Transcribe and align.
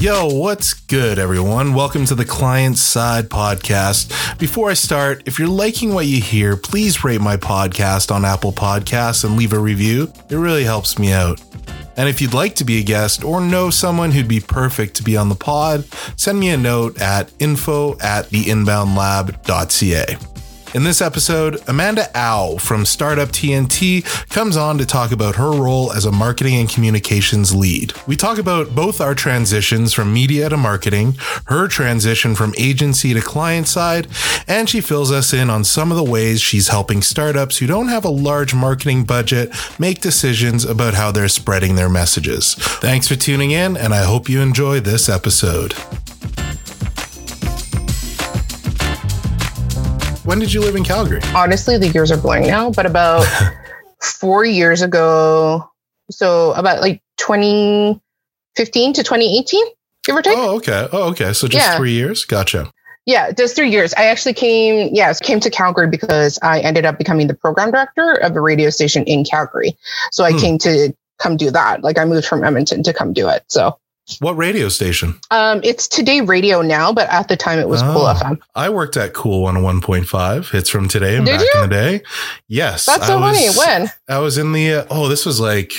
Yo, 0.00 0.28
what's 0.28 0.74
good, 0.74 1.18
everyone? 1.18 1.74
Welcome 1.74 2.04
to 2.04 2.14
the 2.14 2.24
Client 2.24 2.78
Side 2.78 3.28
Podcast. 3.28 4.38
Before 4.38 4.70
I 4.70 4.74
start, 4.74 5.24
if 5.26 5.40
you're 5.40 5.48
liking 5.48 5.92
what 5.92 6.06
you 6.06 6.22
hear, 6.22 6.56
please 6.56 7.02
rate 7.02 7.20
my 7.20 7.36
podcast 7.36 8.12
on 8.12 8.24
Apple 8.24 8.52
Podcasts 8.52 9.24
and 9.24 9.36
leave 9.36 9.52
a 9.52 9.58
review. 9.58 10.12
It 10.30 10.36
really 10.36 10.62
helps 10.62 11.00
me 11.00 11.10
out. 11.10 11.42
And 11.96 12.08
if 12.08 12.20
you'd 12.20 12.32
like 12.32 12.54
to 12.56 12.64
be 12.64 12.78
a 12.78 12.84
guest 12.84 13.24
or 13.24 13.40
know 13.40 13.70
someone 13.70 14.12
who'd 14.12 14.28
be 14.28 14.38
perfect 14.38 14.94
to 14.98 15.02
be 15.02 15.16
on 15.16 15.28
the 15.28 15.34
pod, 15.34 15.84
send 16.14 16.38
me 16.38 16.50
a 16.50 16.56
note 16.56 17.00
at 17.00 17.32
info 17.40 17.98
at 17.98 18.26
theinboundlab.ca. 18.26 20.16
In 20.74 20.84
this 20.84 21.00
episode, 21.00 21.62
Amanda 21.66 22.10
Au 22.14 22.58
from 22.58 22.84
Startup 22.84 23.30
TNT 23.30 24.04
comes 24.28 24.54
on 24.54 24.76
to 24.76 24.84
talk 24.84 25.12
about 25.12 25.36
her 25.36 25.50
role 25.50 25.90
as 25.92 26.04
a 26.04 26.12
marketing 26.12 26.56
and 26.56 26.68
communications 26.68 27.54
lead. 27.54 27.94
We 28.06 28.16
talk 28.16 28.36
about 28.36 28.74
both 28.74 29.00
our 29.00 29.14
transitions 29.14 29.94
from 29.94 30.12
media 30.12 30.50
to 30.50 30.58
marketing, 30.58 31.14
her 31.46 31.68
transition 31.68 32.34
from 32.34 32.52
agency 32.58 33.14
to 33.14 33.22
client 33.22 33.66
side, 33.66 34.08
and 34.46 34.68
she 34.68 34.82
fills 34.82 35.10
us 35.10 35.32
in 35.32 35.48
on 35.48 35.64
some 35.64 35.90
of 35.90 35.96
the 35.96 36.04
ways 36.04 36.42
she's 36.42 36.68
helping 36.68 37.00
startups 37.00 37.56
who 37.56 37.66
don't 37.66 37.88
have 37.88 38.04
a 38.04 38.10
large 38.10 38.54
marketing 38.54 39.04
budget 39.04 39.50
make 39.78 40.02
decisions 40.02 40.66
about 40.66 40.92
how 40.92 41.10
they're 41.10 41.28
spreading 41.28 41.76
their 41.76 41.88
messages. 41.88 42.54
Thanks 42.54 43.08
for 43.08 43.16
tuning 43.16 43.52
in, 43.52 43.74
and 43.74 43.94
I 43.94 44.04
hope 44.04 44.28
you 44.28 44.42
enjoy 44.42 44.80
this 44.80 45.08
episode. 45.08 45.72
When 50.28 50.40
did 50.40 50.52
you 50.52 50.60
live 50.60 50.76
in 50.76 50.84
Calgary? 50.84 51.22
Honestly, 51.34 51.78
the 51.78 51.88
years 51.88 52.12
are 52.12 52.18
blowing 52.18 52.46
now, 52.46 52.70
but 52.70 52.84
about 52.84 53.24
four 54.02 54.44
years 54.44 54.82
ago, 54.82 55.70
so 56.10 56.52
about 56.52 56.82
like 56.82 57.00
2015 57.16 58.92
to 58.92 59.02
2018, 59.02 59.64
give 60.04 60.14
or 60.14 60.20
take. 60.20 60.36
Oh, 60.36 60.56
okay. 60.56 60.86
Oh, 60.92 61.04
okay. 61.12 61.32
So 61.32 61.48
just 61.48 61.66
Yeah. 61.66 61.78
three 61.78 61.92
years? 61.92 62.26
Gotcha. 62.26 62.70
Yeah, 63.06 63.30
just 63.30 63.56
three 63.56 63.70
years. 63.70 63.94
I 63.94 64.04
actually 64.08 64.34
came, 64.34 64.90
yes, 64.92 65.18
came 65.18 65.40
to 65.40 65.48
Calgary 65.48 65.86
because 65.88 66.38
I 66.42 66.60
ended 66.60 66.84
up 66.84 66.98
becoming 66.98 67.26
the 67.26 67.32
program 67.34 67.70
director 67.70 68.12
of 68.12 68.36
a 68.36 68.40
radio 68.42 68.68
station 68.68 69.04
in 69.04 69.24
Calgary. 69.24 69.78
So 70.12 70.24
I 70.24 70.32
Hmm. 70.32 70.38
came 70.38 70.58
to 70.58 70.92
come 71.18 71.38
do 71.38 71.50
that. 71.52 71.82
Like 71.82 71.96
I 71.96 72.04
moved 72.04 72.26
from 72.26 72.44
Edmonton 72.44 72.82
to 72.82 72.92
come 72.92 73.14
do 73.14 73.30
it. 73.30 73.44
So 73.48 73.78
What 74.20 74.36
radio 74.36 74.68
station? 74.68 75.18
um, 75.30 75.60
it's 75.62 75.86
today 75.86 76.20
radio 76.22 76.62
now, 76.62 76.92
but 76.92 77.08
at 77.10 77.28
the 77.28 77.36
time 77.36 77.58
it 77.58 77.68
was 77.68 77.82
Cool 77.82 78.06
Oh. 78.06 78.14
FM. 78.14 78.38
I 78.54 78.70
worked 78.70 78.96
at 78.96 79.12
Cool 79.12 79.42
101.5. 79.42 80.50
Hits 80.50 80.70
from 80.70 80.88
today 80.88 81.16
and 81.16 81.26
Did 81.26 81.38
back 81.38 81.46
you? 81.54 81.62
in 81.62 81.68
the 81.68 81.74
day. 81.74 82.02
Yes. 82.48 82.86
That's 82.86 83.02
I 83.02 83.06
so 83.06 83.18
funny. 83.20 83.46
was- 83.48 83.56
When? 83.58 83.90
I 84.08 84.18
was 84.18 84.38
in 84.38 84.52
the, 84.52 84.72
uh, 84.74 84.84
oh, 84.90 85.08
this 85.08 85.26
was 85.26 85.40
like, 85.40 85.72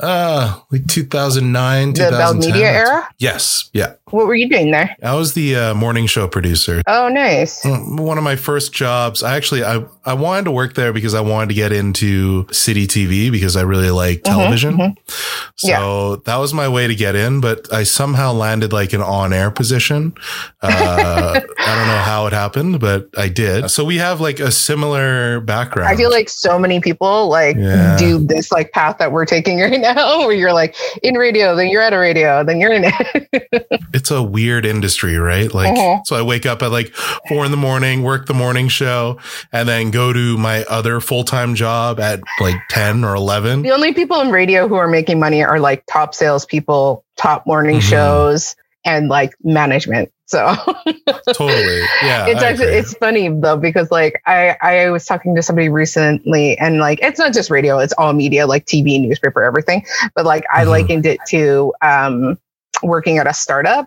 uh, 0.00 0.58
like 0.70 0.86
2009, 0.86 1.92
The 1.92 1.98
Bell 2.10 2.32
2010. 2.34 2.52
Media 2.52 2.70
era? 2.72 3.08
Yes. 3.18 3.68
Yeah. 3.72 3.94
What 4.10 4.26
were 4.26 4.34
you 4.34 4.48
doing 4.48 4.70
there? 4.70 4.96
I 5.02 5.14
was 5.14 5.34
the 5.34 5.56
uh, 5.56 5.74
morning 5.74 6.06
show 6.06 6.26
producer. 6.28 6.82
Oh, 6.86 7.08
nice. 7.08 7.62
Mm, 7.64 8.00
One 8.00 8.18
of 8.18 8.24
my 8.24 8.36
first 8.36 8.72
jobs, 8.72 9.22
I 9.22 9.36
actually, 9.36 9.64
I, 9.64 9.84
I 10.04 10.14
wanted 10.14 10.44
to 10.44 10.50
work 10.50 10.74
there 10.74 10.92
because 10.92 11.14
I 11.14 11.20
wanted 11.20 11.48
to 11.50 11.54
get 11.54 11.72
into 11.72 12.44
Citytv 12.44 13.30
because 13.32 13.56
I 13.56 13.62
really 13.62 13.90
like 13.90 14.20
Mhm, 14.20 14.24
television. 14.24 14.74
mhm. 14.76 14.94
So 15.56 16.16
that 16.24 16.36
was 16.36 16.54
my 16.54 16.68
way 16.68 16.86
to 16.86 16.94
get 16.94 17.14
in, 17.14 17.40
but 17.40 17.72
I 17.72 17.82
somehow 17.82 18.32
landed 18.32 18.72
like 18.72 18.92
an 18.92 19.02
on 19.02 19.32
air 19.32 19.50
position. 19.50 20.14
Uh, 20.62 21.40
I 21.58 21.74
don't 21.76 21.86
know 21.88 22.02
how 22.04 22.26
it 22.26 22.32
happened, 22.32 22.80
but 22.80 23.08
I 23.16 23.28
did. 23.28 23.70
So 23.70 23.84
we 23.84 23.96
have 23.98 24.20
like 24.20 24.40
a 24.40 24.50
similar 24.52 25.40
background. 25.40 25.88
I 25.88 25.96
feel 25.96 26.10
like 26.10 26.28
so 26.28 26.58
many 26.58 26.80
people 26.80 27.28
like 27.28 27.56
Yeah. 27.56 27.96
do 27.98 28.18
this 28.24 28.52
like 28.52 28.72
path 28.72 28.98
that 28.98 29.12
we're 29.12 29.26
taking 29.26 29.60
right 29.60 29.80
now, 29.80 30.20
where 30.20 30.32
you're 30.32 30.52
like 30.52 30.76
in 31.02 31.14
radio, 31.16 31.54
then 31.56 31.68
you're 31.68 31.82
at 31.82 31.92
a 31.92 31.98
radio, 31.98 32.44
then 32.44 32.60
you're 32.60 32.72
in 32.72 32.84
it. 32.86 33.66
it's 33.98 34.10
a 34.10 34.22
weird 34.22 34.64
industry, 34.64 35.16
right? 35.18 35.52
Like, 35.52 35.74
Mhm. 35.76 36.06
so 36.06 36.16
I 36.16 36.22
wake 36.22 36.46
up 36.46 36.62
at 36.62 36.70
like 36.70 36.94
four 37.28 37.44
in 37.44 37.50
the 37.50 37.56
morning, 37.56 38.02
work 38.02 38.26
the 38.26 38.34
morning 38.34 38.68
show, 38.68 39.18
and 39.52 39.68
then 39.68 39.90
go 39.90 40.12
to 40.12 40.38
my 40.38 40.64
other 40.64 41.00
full 41.00 41.24
time 41.24 41.54
job 41.54 42.00
at 42.00 42.20
like 42.40 42.56
10 42.70 43.04
or 43.04 43.14
11. 43.14 43.62
the 43.62 43.72
only 43.72 43.92
people 43.92 44.20
in 44.20 44.30
radio 44.30 44.68
who 44.68 44.76
are 44.76 44.88
making 44.88 45.18
money 45.20 45.42
are 45.44 45.60
like 45.60 45.82
top 45.90 46.14
salespeople, 46.14 47.04
top 47.16 47.46
morning 47.46 47.78
Mhm. 47.78 47.82
shows, 47.82 48.56
and 48.84 49.08
like 49.08 49.32
management. 49.42 50.10
So 50.26 50.46
totally. 51.32 51.80
Yeah. 52.02 52.26
it's 52.26 52.42
I 52.42 52.48
actually 52.50 52.66
agree. 52.66 52.78
it's 52.78 52.94
funny 52.94 53.28
though 53.28 53.56
because 53.56 53.90
like 53.90 54.20
I 54.26 54.56
I 54.60 54.90
was 54.90 55.04
talking 55.06 55.34
to 55.36 55.42
somebody 55.42 55.68
recently 55.70 56.56
and 56.58 56.78
like 56.78 56.98
it's 57.02 57.18
not 57.18 57.32
just 57.32 57.50
radio, 57.50 57.78
it's 57.78 57.94
all 57.96 58.12
media, 58.12 58.46
like 58.46 58.66
TV, 58.66 59.00
newspaper, 59.00 59.42
everything. 59.42 59.84
But 60.14 60.26
like 60.26 60.44
I 60.52 60.64
Mhm. 60.64 60.68
likened 60.68 61.06
it 61.06 61.18
to 61.30 61.72
um 61.82 62.38
working 62.82 63.18
at 63.18 63.26
a 63.26 63.34
startup 63.34 63.86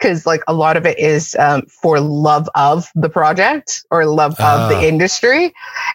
because 0.00 0.24
like 0.26 0.40
a 0.48 0.54
lot 0.54 0.76
of 0.76 0.86
it 0.86 0.98
is 0.98 1.36
um, 1.38 1.62
for 1.66 2.00
love 2.00 2.48
of 2.54 2.88
the 2.94 3.08
project 3.10 3.84
or 3.90 4.06
love 4.06 4.34
Ah. 4.38 4.64
of 4.64 4.70
the 4.70 4.88
industry 4.88 5.52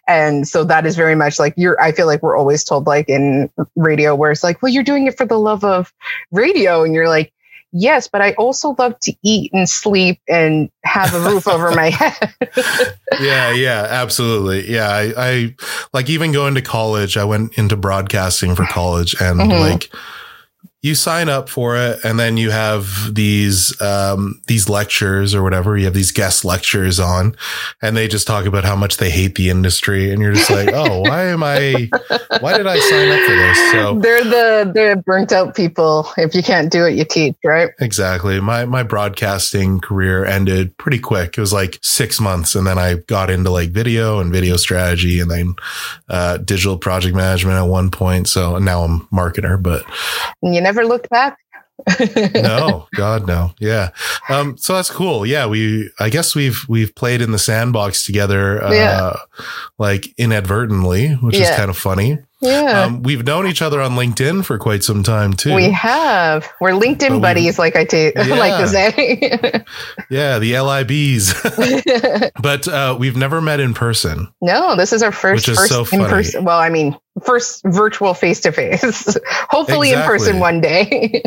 and 0.07 0.47
so 0.47 0.63
that 0.63 0.85
is 0.85 0.95
very 0.95 1.15
much 1.15 1.39
like 1.39 1.53
you're 1.57 1.79
i 1.81 1.91
feel 1.91 2.05
like 2.05 2.21
we're 2.21 2.37
always 2.37 2.63
told 2.63 2.85
like 2.85 3.09
in 3.09 3.49
radio 3.75 4.13
where 4.15 4.31
it's 4.31 4.43
like 4.43 4.61
well 4.61 4.71
you're 4.71 4.83
doing 4.83 5.07
it 5.07 5.17
for 5.17 5.25
the 5.25 5.39
love 5.39 5.63
of 5.63 5.91
radio 6.31 6.83
and 6.83 6.93
you're 6.93 7.09
like 7.09 7.31
yes 7.71 8.07
but 8.07 8.21
i 8.21 8.33
also 8.33 8.75
love 8.77 8.97
to 8.99 9.13
eat 9.23 9.51
and 9.53 9.67
sleep 9.69 10.19
and 10.29 10.69
have 10.83 11.13
a 11.15 11.19
roof 11.19 11.47
over 11.47 11.71
my 11.71 11.89
head 12.01 12.31
yeah, 13.19 13.51
yeah, 13.53 13.87
absolutely. 13.89 14.69
Yeah, 14.71 14.89
I, 14.89 15.13
I 15.17 15.55
like 15.93 16.09
even 16.09 16.31
going 16.33 16.55
to 16.55 16.61
college. 16.61 17.15
I 17.15 17.23
went 17.23 17.57
into 17.57 17.77
broadcasting 17.77 18.55
for 18.55 18.65
college, 18.65 19.15
and 19.21 19.39
Mhm. 19.39 19.59
like 19.59 19.89
you 20.85 20.93
sign 20.93 21.29
up 21.29 21.49
for 21.49 21.75
it, 21.75 21.99
and 22.03 22.19
then 22.19 22.37
you 22.37 22.51
have 22.51 23.15
these 23.15 23.79
um, 23.81 24.39
these 24.47 24.69
lectures 24.69 25.33
or 25.33 25.41
whatever. 25.41 25.75
You 25.75 25.85
have 25.85 25.95
these 25.95 26.11
guest 26.11 26.45
lectures 26.45 26.99
on, 26.99 27.35
and 27.81 27.97
they 27.97 28.07
just 28.07 28.27
talk 28.27 28.45
about 28.45 28.63
how 28.63 28.75
much 28.75 28.97
they 28.97 29.09
hate 29.09 29.33
the 29.33 29.49
industry, 29.49 30.11
and 30.11 30.21
you're 30.21 30.33
just 30.33 30.51
like, 30.51 30.69
oh, 30.73 31.01
why 31.01 31.23
am 31.25 31.41
I? 31.41 31.89
Why 32.39 32.55
did 32.55 32.67
I 32.67 32.77
sign 32.77 33.09
up 33.09 33.19
for 33.21 33.35
this? 33.35 33.71
So 33.71 33.99
they're 33.99 34.23
the 34.23 34.71
the 34.73 35.03
burnt 35.05 35.31
out 35.31 35.55
people 35.55 36.07
if 36.17 36.35
you 36.35 36.43
can't 36.43 36.71
do 36.71 36.85
it 36.85 36.95
you 36.95 37.05
teach 37.05 37.35
right 37.43 37.71
Exactly. 37.79 38.39
My 38.39 38.65
my 38.65 38.83
broadcasting 38.83 39.79
career 39.79 40.25
ended 40.25 40.77
pretty 40.77 40.99
quick. 40.99 41.37
It 41.37 41.41
was 41.41 41.53
like 41.53 41.79
six 41.81 42.19
months, 42.19 42.55
and 42.55 42.67
then 42.67 42.77
I 42.77 42.95
got 42.95 43.29
into 43.29 43.49
like 43.49 43.69
video 43.69 44.19
and 44.19 44.31
video 44.31 44.57
strategy, 44.57 45.19
and 45.19 45.31
then 45.31 45.55
uh, 46.09 46.37
digital 46.37 46.77
project 46.77 47.15
management 47.15 47.57
at 47.57 47.63
one 47.67 47.89
point. 47.89 48.27
So 48.27 48.59
now 48.59 48.83
I'm 48.83 49.01
marketer, 49.07 49.61
but 49.61 49.83
you 50.41 50.61
never 50.61 50.74
looked 50.83 51.09
back 51.09 51.37
no, 52.35 52.87
God, 52.95 53.27
no. 53.27 53.51
Yeah. 53.59 53.89
Um. 54.29 54.57
So 54.57 54.73
that's 54.73 54.89
cool. 54.89 55.25
Yeah. 55.25 55.45
We. 55.47 55.89
I 55.99 56.09
guess 56.09 56.33
we've 56.35 56.63
we've 56.69 56.93
played 56.95 57.21
in 57.21 57.31
the 57.31 57.39
sandbox 57.39 58.03
together. 58.05 58.63
Uh, 58.63 58.71
Yeah. 58.71 59.13
Like 59.77 60.13
inadvertently, 60.17 61.13
which 61.15 61.35
is 61.35 61.49
kind 61.51 61.69
of 61.69 61.77
funny. 61.77 62.17
yeah 62.41 62.83
Um. 62.83 63.03
We've 63.03 63.25
known 63.25 63.45
each 63.47 63.61
other 63.61 63.81
on 63.81 63.91
LinkedIn 63.91 64.45
for 64.45 64.57
quite 64.57 64.83
some 64.83 65.03
time 65.03 65.33
too. 65.33 65.53
we 65.53 65.69
have 65.71 66.47
we're 66.61 66.71
linkedin 66.71 67.11
we- 67.15 67.19
buddies 67.19 67.57
like 67.59 67.75
i 67.75 67.83
ta- 67.85 68.11
like 68.15 68.57
to 68.61 68.67
say 68.67 69.63
yeah. 70.09 70.39
The 70.39 70.53
LIBs. 70.53 72.31
but 72.41 72.67
uh, 72.67 72.95
we've 72.99 73.15
never 73.17 73.41
met 73.41 73.59
in 73.59 73.73
person. 73.73 74.27
No, 74.41 74.75
this 74.75 74.93
is 74.93 75.03
our 75.03 75.11
first 75.11 75.47
Which 75.47 75.49
is 75.49 75.57
first 75.57 75.69
so 75.91 75.97
in 75.97 76.05
person. 76.05 76.43
Well, 76.45 76.59
I 76.59 76.69
mean, 76.69 76.97
first 77.25 77.61
virtual 77.65 78.13
face 78.13 78.39
to 78.41 78.51
face. 78.51 79.17
Hopefully 79.49 79.91
in 79.91 80.01
person 80.03 80.39
one 80.39 80.61
day. 80.61 81.23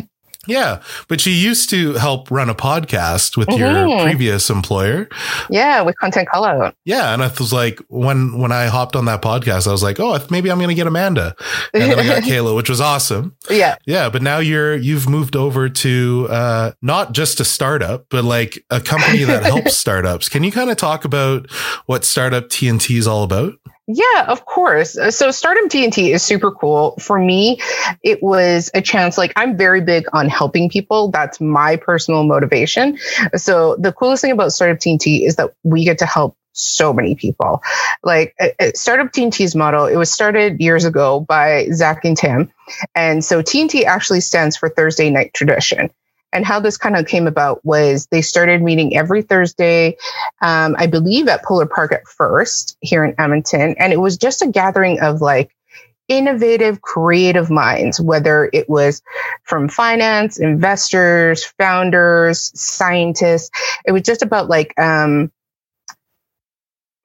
Yeah, 0.48 0.81
but 1.09 1.25
you 1.26 1.32
used 1.32 1.70
to 1.70 1.92
help 1.94 2.31
run 2.31 2.48
a 2.48 2.54
podcast 2.54 3.36
with 3.36 3.48
your 3.50 3.69
Mhm. 3.69 4.03
previous 4.03 4.50
employer. 4.50 5.09
yeah, 5.50 5.82
with 5.82 5.97
content 5.98 6.26
out. 6.34 6.75
Yeah, 6.84 7.12
and 7.14 7.22
I 7.22 7.31
was 7.38 7.53
like, 7.53 7.81
when 7.88 8.38
when 8.38 8.50
I 8.50 8.66
hopped 8.66 8.97
on 8.97 9.04
that 9.04 9.22
podcast, 9.22 9.69
I 9.69 9.72
was 9.72 9.82
like, 9.82 10.00
oh, 10.00 10.19
maybe 10.31 10.50
I'm 10.50 10.58
going 10.58 10.69
to 10.70 10.75
get 10.75 10.87
Amanda, 10.87 11.34
and 11.75 11.82
then 11.82 11.98
I 11.98 12.04
got 12.06 12.22
Kayla, 12.28 12.56
which 12.56 12.69
was 12.70 12.81
awesome. 12.81 13.34
Yeah. 13.50 13.76
Yeah, 13.87 14.08
but 14.08 14.22
now 14.22 14.38
you're 14.38 14.75
you've 14.75 15.08
moved 15.08 15.37
over 15.37 15.69
to 15.69 16.26
uh, 16.31 16.70
not 16.82 17.12
just 17.12 17.40
a 17.40 17.44
startup, 17.44 18.06
but 18.11 18.25
like 18.25 18.64
a 18.70 18.81
company 18.81 19.25
that 19.25 19.43
helps 19.52 19.76
startups. 19.76 20.28
Can 20.28 20.43
you 20.44 20.50
kind 20.52 20.70
of 20.70 20.76
talk 20.78 21.05
about 21.05 21.50
what 21.87 22.05
Startup 22.05 22.49
TNT 22.49 22.96
is 22.96 23.06
all 23.06 23.22
about? 23.22 23.52
Yeah, 23.88 24.26
of 24.29 24.44
course. 24.44 24.99
Uh, 24.99 25.11
So 25.11 25.31
Startup 25.31 25.64
TNT 25.64 26.12
is 26.12 26.23
super 26.23 26.52
cool. 26.52 26.94
For 27.00 27.19
me, 27.19 27.58
it 28.02 28.23
was 28.23 28.70
a 28.75 28.82
chance. 28.82 29.17
Like 29.17 29.32
I'm 29.35 29.56
very 29.56 29.81
big 29.81 30.05
on 30.12 30.29
helping 30.29 30.69
people. 30.69 31.11
That's 31.11 31.40
my 31.40 31.76
personal 31.76 32.25
motivation. 32.25 32.99
So 33.35 33.76
the 33.76 33.93
coolest 33.93 34.20
thing 34.20 34.31
about 34.32 34.52
Startup 34.52 34.79
TNT 34.79 35.26
is 35.26 35.37
that 35.37 35.55
we 35.64 35.85
get 35.85 35.99
to 35.99 36.06
help 36.06 36.37
so 36.52 36.93
many 36.93 37.14
people. 37.14 37.62
Like 38.02 38.35
uh, 38.38 38.49
uh, 38.61 38.73
Startup 38.75 39.11
TNT's 39.11 39.55
model, 39.55 39.87
it 39.87 39.96
was 39.96 40.12
started 40.12 40.61
years 40.61 40.84
ago 40.84 41.20
by 41.20 41.69
Zach 41.73 42.05
and 42.05 42.17
Tim. 42.17 42.52
And 42.94 43.25
so 43.25 43.41
TNT 43.43 43.84
actually 43.84 44.20
stands 44.20 44.55
for 44.56 44.69
Thursday 44.69 45.08
Night 45.08 45.32
Tradition. 45.32 45.88
And 46.32 46.44
how 46.44 46.60
this 46.60 46.76
kind 46.76 46.96
of 46.96 47.06
came 47.06 47.26
about 47.26 47.64
was 47.64 48.06
they 48.10 48.22
started 48.22 48.62
meeting 48.62 48.96
every 48.96 49.22
Thursday, 49.22 49.96
um, 50.42 50.76
I 50.78 50.86
believe 50.86 51.26
at 51.28 51.44
Polar 51.44 51.66
Park 51.66 51.92
at 51.92 52.06
first 52.06 52.76
here 52.80 53.04
in 53.04 53.14
Edmonton. 53.19 53.75
And 53.78 53.92
it 53.92 54.00
was 54.00 54.19
just 54.19 54.42
a 54.42 54.48
gathering 54.48 55.00
of 55.00 55.20
like 55.20 55.54
innovative, 56.08 56.80
creative 56.80 57.50
minds, 57.50 58.00
whether 58.00 58.48
it 58.52 58.69
was 58.69 59.02
from 59.44 59.69
finance, 59.69 60.38
investors, 60.38 61.44
founders, 61.58 62.50
scientists. 62.58 63.50
It 63.86 63.92
was 63.92 64.02
just 64.02 64.22
about 64.22 64.48
like, 64.48 64.78
um, 64.78 65.31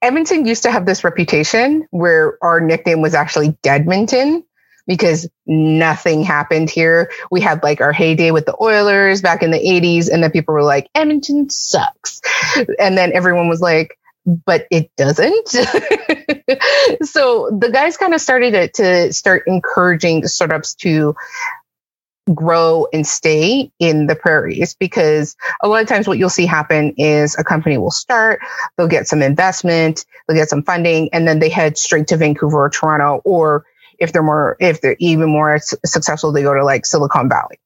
Edmonton 0.02 0.46
used 0.46 0.64
to 0.64 0.72
have 0.72 0.86
this 0.86 1.06
reputation 1.06 1.88
where 1.92 2.38
our 2.42 2.60
nickname 2.60 3.02
was 3.02 3.14
actually 3.14 3.52
Deadmonton 3.64 4.44
because 4.88 5.30
nothing 5.46 6.24
happened 6.24 6.70
here. 6.70 7.12
We 7.32 7.42
had 7.42 7.64
like 7.64 7.82
our 7.82 7.94
heyday 7.94 8.32
with 8.32 8.46
the 8.46 8.56
Oilers 8.62 9.22
back 9.22 9.44
in 9.44 9.52
the 9.52 9.60
80s, 9.60 10.10
and 10.12 10.24
then 10.24 10.32
people 10.32 10.54
were 10.54 10.64
like, 10.64 10.90
Edmonton 10.96 11.50
sucks. 11.50 12.22
And 12.80 12.98
then 12.98 13.14
everyone 13.14 13.48
was 13.48 13.62
like, 13.62 13.98
but 14.26 14.68
it 14.72 14.92
doesn't. 14.98 15.48
so 17.04 17.50
the 17.60 17.70
guys 17.72 17.98
kind 17.98 18.14
of 18.14 18.22
started 18.22 18.74
to 18.76 19.14
start 19.14 19.44
encouraging 19.48 20.26
startups 20.28 20.76
to 20.76 21.16
grow 22.34 22.88
and 22.94 23.06
stay 23.06 23.70
in 23.80 24.08
the 24.08 24.16
prairies 24.16 24.76
because 24.76 25.36
a 25.62 25.68
lot 25.68 25.82
of 25.82 25.88
times 25.90 26.08
what 26.08 26.18
you'll 26.18 26.30
see 26.30 26.46
happen 26.46 26.94
is 26.98 27.38
a 27.38 27.44
company 27.44 27.78
will 27.78 27.92
start, 27.92 28.40
they'll 28.78 28.88
get 28.88 29.08
some 29.08 29.22
investment, 29.22 30.06
they'll 30.28 30.38
get 30.38 30.50
some 30.50 30.64
funding, 30.64 31.10
and 31.12 31.28
then 31.28 31.40
they 31.40 31.50
head 31.50 31.78
straight 31.78 32.08
to 32.08 32.18
Vancouver 32.18 32.66
or 32.66 32.70
Toronto, 32.70 33.22
or 33.26 33.66
if 34.00 34.14
they're 34.14 34.24
more, 34.24 34.58
if 34.60 34.82
they're 34.82 34.98
even 35.00 35.30
more 35.30 35.60
successful, 35.60 36.32
they 36.32 36.44
go 36.44 36.54
to 36.54 36.64
like 36.64 36.86
Silicon 36.86 37.30
Valley 37.30 37.60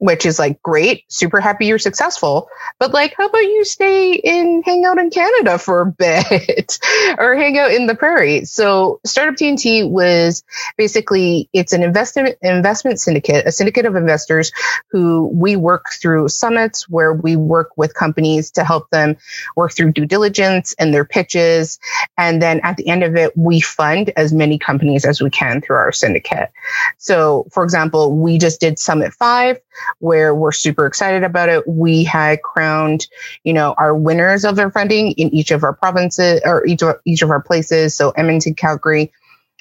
which 0.00 0.24
is 0.24 0.38
like 0.38 0.60
great, 0.62 1.04
super 1.08 1.40
happy 1.40 1.66
you're 1.66 1.78
successful. 1.78 2.48
But 2.78 2.92
like, 2.92 3.14
how 3.18 3.26
about 3.26 3.42
you 3.42 3.64
stay 3.66 4.14
in, 4.14 4.62
hang 4.64 4.86
out 4.86 4.98
in 4.98 5.10
Canada 5.10 5.58
for 5.58 5.82
a 5.82 5.86
bit 5.86 6.78
or 7.18 7.36
hang 7.36 7.58
out 7.58 7.70
in 7.70 7.86
the 7.86 7.94
prairie? 7.94 8.46
So 8.46 9.00
Startup 9.04 9.34
TNT 9.34 9.88
was 9.88 10.42
basically, 10.78 11.50
it's 11.52 11.74
an 11.74 11.82
investment, 11.82 12.38
investment 12.40 12.98
syndicate, 12.98 13.46
a 13.46 13.52
syndicate 13.52 13.84
of 13.84 13.94
investors 13.94 14.52
who 14.90 15.30
we 15.34 15.54
work 15.54 15.90
through 16.00 16.28
summits 16.30 16.88
where 16.88 17.12
we 17.12 17.36
work 17.36 17.76
with 17.76 17.92
companies 17.92 18.50
to 18.52 18.64
help 18.64 18.88
them 18.88 19.18
work 19.54 19.74
through 19.74 19.92
due 19.92 20.06
diligence 20.06 20.74
and 20.78 20.94
their 20.94 21.04
pitches. 21.04 21.78
And 22.16 22.40
then 22.40 22.60
at 22.62 22.78
the 22.78 22.88
end 22.88 23.04
of 23.04 23.16
it, 23.16 23.36
we 23.36 23.60
fund 23.60 24.12
as 24.16 24.32
many 24.32 24.58
companies 24.58 25.04
as 25.04 25.20
we 25.20 25.28
can 25.28 25.60
through 25.60 25.76
our 25.76 25.92
syndicate. 25.92 26.50
So 26.96 27.46
for 27.52 27.64
example, 27.64 28.16
we 28.16 28.38
just 28.38 28.60
did 28.60 28.78
Summit 28.78 29.12
5 29.12 29.58
where 29.98 30.34
we're 30.34 30.52
super 30.52 30.86
excited 30.86 31.24
about 31.24 31.48
it. 31.48 31.66
We 31.66 32.04
had 32.04 32.42
crowned, 32.42 33.06
you 33.44 33.52
know, 33.52 33.74
our 33.78 33.94
winners 33.94 34.44
of 34.44 34.56
their 34.56 34.70
funding 34.70 35.12
in 35.12 35.34
each 35.34 35.50
of 35.50 35.64
our 35.64 35.72
provinces 35.72 36.40
or 36.44 36.66
each 36.66 36.82
of, 36.82 36.96
each 37.04 37.22
of 37.22 37.30
our 37.30 37.42
places. 37.42 37.94
So 37.94 38.10
Edmonton, 38.10 38.54
Calgary, 38.54 39.12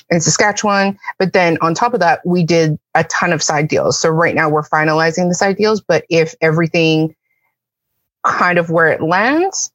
and 0.10 0.24
Saskatchewan. 0.24 0.98
But 1.18 1.34
then 1.34 1.58
on 1.62 1.74
top 1.74 1.94
of 1.94 2.00
that, 2.00 2.26
we 2.26 2.44
did 2.44 2.80
a 2.96 3.04
ton 3.06 3.34
of 3.34 3.44
side 3.44 3.68
deals. 3.68 4.00
So 4.00 4.10
right 4.10 4.36
now 4.36 4.50
we're 4.50 4.68
finalizing 4.68 5.30
the 5.30 5.36
side 5.36 5.58
deals. 5.58 5.82
But 5.82 6.06
if 6.10 6.34
everything 6.42 7.16
kind 8.26 8.58
of 8.58 8.70
where 8.70 8.88
it 8.88 9.02
lands, 9.02 9.72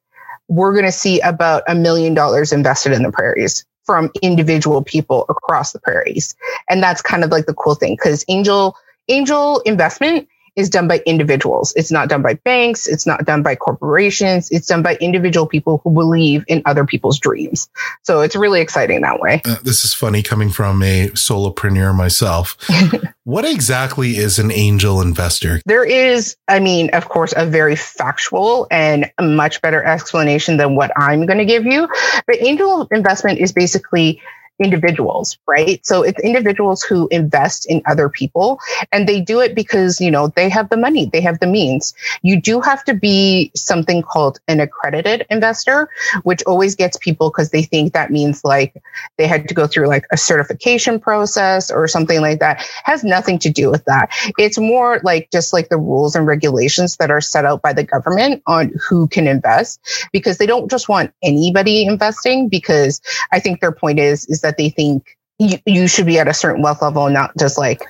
we're 0.47 0.73
going 0.73 0.85
to 0.85 0.91
see 0.91 1.19
about 1.21 1.63
a 1.67 1.75
million 1.75 2.13
dollars 2.13 2.51
invested 2.51 2.91
in 2.91 3.03
the 3.03 3.11
prairies 3.11 3.65
from 3.85 4.11
individual 4.21 4.83
people 4.83 5.25
across 5.29 5.71
the 5.71 5.79
prairies. 5.79 6.35
And 6.69 6.81
that's 6.81 7.01
kind 7.01 7.23
of 7.23 7.31
like 7.31 7.45
the 7.45 7.53
cool 7.53 7.75
thing 7.75 7.95
because 7.95 8.25
angel 8.27 8.75
angel 9.07 9.59
investment 9.61 10.27
is 10.55 10.69
done 10.69 10.87
by 10.87 11.01
individuals. 11.05 11.73
It's 11.75 11.91
not 11.91 12.07
done 12.07 12.21
by 12.21 12.35
banks. 12.35 12.87
It's 12.87 13.05
not 13.05 13.25
done 13.25 13.43
by 13.43 13.55
corporations. 13.55 14.49
It's 14.51 14.67
done 14.67 14.83
by 14.83 14.95
individual 14.95 15.47
people 15.47 15.81
who 15.83 15.91
believe 15.91 16.45
in 16.47 16.61
other 16.65 16.85
people's 16.85 17.19
dreams. 17.19 17.69
So 18.03 18.21
it's 18.21 18.35
really 18.35 18.61
exciting 18.61 19.01
that 19.01 19.19
way. 19.19 19.41
Uh, 19.45 19.57
this 19.63 19.83
is 19.83 19.93
funny 19.93 20.23
coming 20.23 20.49
from 20.49 20.81
a 20.81 21.09
solopreneur 21.09 21.93
myself. 21.95 22.57
what 23.25 23.43
exactly 23.43 24.15
is 24.17 24.39
an 24.39 24.51
angel 24.51 25.01
investor? 25.01 25.61
There 25.65 25.83
is, 25.83 26.37
I 26.47 26.59
mean, 26.59 26.89
of 26.91 27.09
course, 27.09 27.33
a 27.35 27.45
very 27.45 27.75
factual 27.75 28.67
and 28.71 29.11
much 29.19 29.61
better 29.61 29.83
explanation 29.83 30.57
than 30.57 30.75
what 30.75 30.91
I'm 30.95 31.25
going 31.25 31.39
to 31.39 31.45
give 31.45 31.65
you. 31.65 31.89
But 32.27 32.41
angel 32.41 32.87
investment 32.91 33.39
is 33.39 33.51
basically 33.51 34.21
individuals, 34.59 35.37
right? 35.47 35.85
So 35.85 36.01
it's 36.01 36.19
individuals 36.21 36.81
who 36.83 37.07
invest 37.09 37.69
in 37.69 37.81
other 37.85 38.09
people 38.09 38.59
and 38.91 39.07
they 39.07 39.19
do 39.19 39.39
it 39.41 39.53
because, 39.53 39.99
you 39.99 40.09
know, 40.09 40.27
they 40.35 40.49
have 40.49 40.69
the 40.69 40.77
money, 40.77 41.09
they 41.11 41.21
have 41.21 41.39
the 41.39 41.47
means. 41.47 41.93
You 42.21 42.39
do 42.39 42.61
have 42.61 42.83
to 42.85 42.93
be 42.93 43.51
something 43.55 44.01
called 44.01 44.39
an 44.47 44.59
accredited 44.59 45.25
investor, 45.29 45.89
which 46.23 46.41
always 46.43 46.75
gets 46.75 46.97
people 46.97 47.29
because 47.29 47.49
they 47.49 47.63
think 47.63 47.93
that 47.93 48.11
means 48.11 48.43
like 48.43 48.81
they 49.17 49.27
had 49.27 49.47
to 49.49 49.53
go 49.53 49.67
through 49.67 49.87
like 49.87 50.05
a 50.11 50.17
certification 50.17 50.99
process 50.99 51.69
or 51.69 51.87
something 51.87 52.21
like 52.21 52.39
that. 52.39 52.65
has 52.85 53.03
nothing 53.03 53.37
to 53.39 53.49
do 53.49 53.69
with 53.69 53.83
that. 53.85 54.09
It's 54.37 54.57
more 54.57 55.01
like 55.03 55.29
just 55.31 55.51
like 55.51 55.69
the 55.69 55.77
rules 55.77 56.15
and 56.15 56.25
regulations 56.25 56.95
that 56.97 57.11
are 57.11 57.21
set 57.21 57.45
out 57.45 57.61
by 57.61 57.73
the 57.73 57.83
government 57.83 58.41
on 58.47 58.71
who 58.87 59.07
can 59.07 59.27
invest 59.27 59.81
because 60.13 60.37
they 60.37 60.45
don't 60.45 60.71
just 60.71 60.87
want 60.87 61.11
anybody 61.23 61.85
investing 61.85 62.47
because 62.47 63.01
I 63.31 63.39
think 63.39 63.59
their 63.59 63.71
point 63.71 63.99
is, 63.99 64.25
is 64.27 64.41
that 64.45 64.57
they 64.57 64.69
think 64.69 65.17
you, 65.39 65.57
you 65.65 65.87
should 65.87 66.05
be 66.05 66.19
at 66.19 66.27
a 66.27 66.33
certain 66.33 66.61
wealth 66.61 66.81
level, 66.81 67.09
not 67.09 67.31
just 67.37 67.57
like 67.57 67.81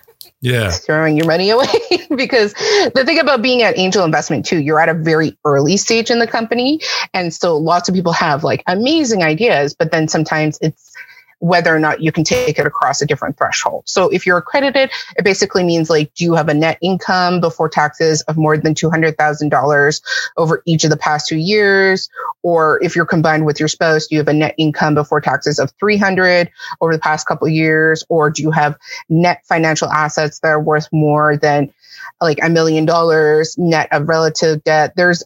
yeah. 0.42 0.72
throwing 0.72 1.18
your 1.18 1.28
money 1.28 1.50
away. 1.52 1.68
Because 2.16 2.54
the 2.54 3.04
thing 3.06 3.20
about 3.20 3.42
being 3.42 3.62
at 3.62 3.78
angel 3.78 4.04
investment 4.04 4.46
too 4.46 4.60
you're 4.60 4.80
at 4.80 4.90
a 4.90 4.94
very 4.94 5.38
early 5.44 5.76
stage 5.76 6.10
in 6.10 6.20
the 6.20 6.28
company 6.28 6.80
and 7.14 7.34
so 7.34 7.58
lots 7.58 7.90
of 7.90 7.96
people 7.96 8.14
have 8.14 8.44
like 8.44 8.64
amazing 8.68 9.24
ideas 9.24 9.76
but 9.78 9.92
then 9.92 10.08
sometimes 10.08 10.58
it's 10.62 10.95
whether 11.40 11.76
or 11.76 11.80
not 11.80 12.02
you 12.02 12.12
can 12.12 12.24
take 12.24 12.58
it 12.58 12.66
across 12.66 13.02
a 13.02 13.06
different 13.06 13.38
threshold. 13.38 13.84
So 13.86 14.10
if 14.10 14.26
you're 14.26 14.38
accredited, 14.38 14.90
it 15.18 15.24
basically 15.24 15.64
means 15.64 15.90
like, 15.90 16.14
do 16.14 16.24
you 16.24 16.34
have 16.34 16.50
a 16.50 16.54
net 16.54 16.78
income 16.82 17.40
before 17.42 17.70
taxes 17.70 18.22
of 18.24 18.38
more 18.38 18.58
than 18.58 18.74
$200,000 18.74 20.02
over 20.38 20.62
each 20.66 20.84
of 20.84 20.90
the 20.90 20.98
past 20.98 21.28
two 21.28 21.38
years? 21.38 22.10
Or 22.42 22.82
if 22.84 22.96
you're 22.96 23.06
combined 23.06 23.46
with 23.46 23.60
your 23.60 23.68
spouse, 23.68 24.08
do 24.08 24.16
you 24.16 24.20
have 24.20 24.28
a 24.28 24.34
net 24.34 24.56
income 24.58 24.96
before 24.96 25.22
taxes 25.22 25.60
of 25.60 25.72
300 25.80 26.50
over 26.82 26.94
the 26.94 27.00
past 27.00 27.28
couple 27.28 27.48
years? 27.48 28.04
Or 28.10 28.30
do 28.30 28.42
you 28.42 28.52
have 28.52 28.78
net 29.10 29.42
financial 29.46 29.90
assets 29.90 30.40
that 30.40 30.50
are 30.50 30.62
worth 30.62 30.88
more 30.92 31.38
than 31.38 31.74
like 32.22 32.40
a 32.42 32.50
million 32.50 32.86
dollars 32.86 33.58
net 33.58 33.90
of 33.92 34.08
relative 34.08 34.64
debt? 34.64 34.94
There's 34.96 35.24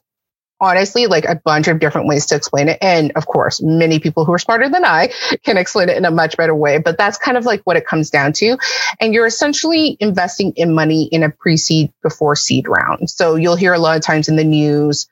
honestly 0.60 1.08
like 1.08 1.26
a 1.26 1.36
bunch 1.36 1.68
of 1.68 1.80
different 1.80 2.08
ways 2.08 2.28
to 2.28 2.36
explain 2.36 2.70
it. 2.70 2.78
And 2.82 3.12
of 3.14 3.26
course, 3.26 3.62
many 3.62 4.00
people 4.00 4.26
who 4.26 4.34
are 4.34 4.40
smarter 4.40 4.70
than 4.70 4.86
I 4.86 5.10
can 5.44 5.58
explain 5.58 5.90
it 5.90 5.98
in 5.98 6.06
a 6.06 6.12
much 6.12 6.38
better 6.38 6.56
way, 6.56 6.78
but 6.78 6.98
that's 6.98 7.18
kind 7.18 7.38
of 7.38 7.46
like 7.46 7.62
what 7.64 7.78
it 7.78 7.86
comes 7.86 8.10
down 8.10 8.34
to. 8.34 8.58
And 9.00 9.14
you're 9.14 9.26
essentially 9.26 9.98
investing 10.00 10.54
in 10.56 10.74
money 10.74 11.06
in 11.06 11.24
a 11.24 11.30
pre 11.30 11.58
seed 11.58 11.92
before 12.04 12.36
seed 12.36 12.68
round. 12.68 13.10
So 13.10 13.36
you'll 13.36 13.56
hear 13.56 13.74
a 13.74 13.80
lot 13.80 13.98
of 13.98 14.04
times 14.04 14.28
in 14.28 14.36
the 14.36 14.44
news, 14.44 15.08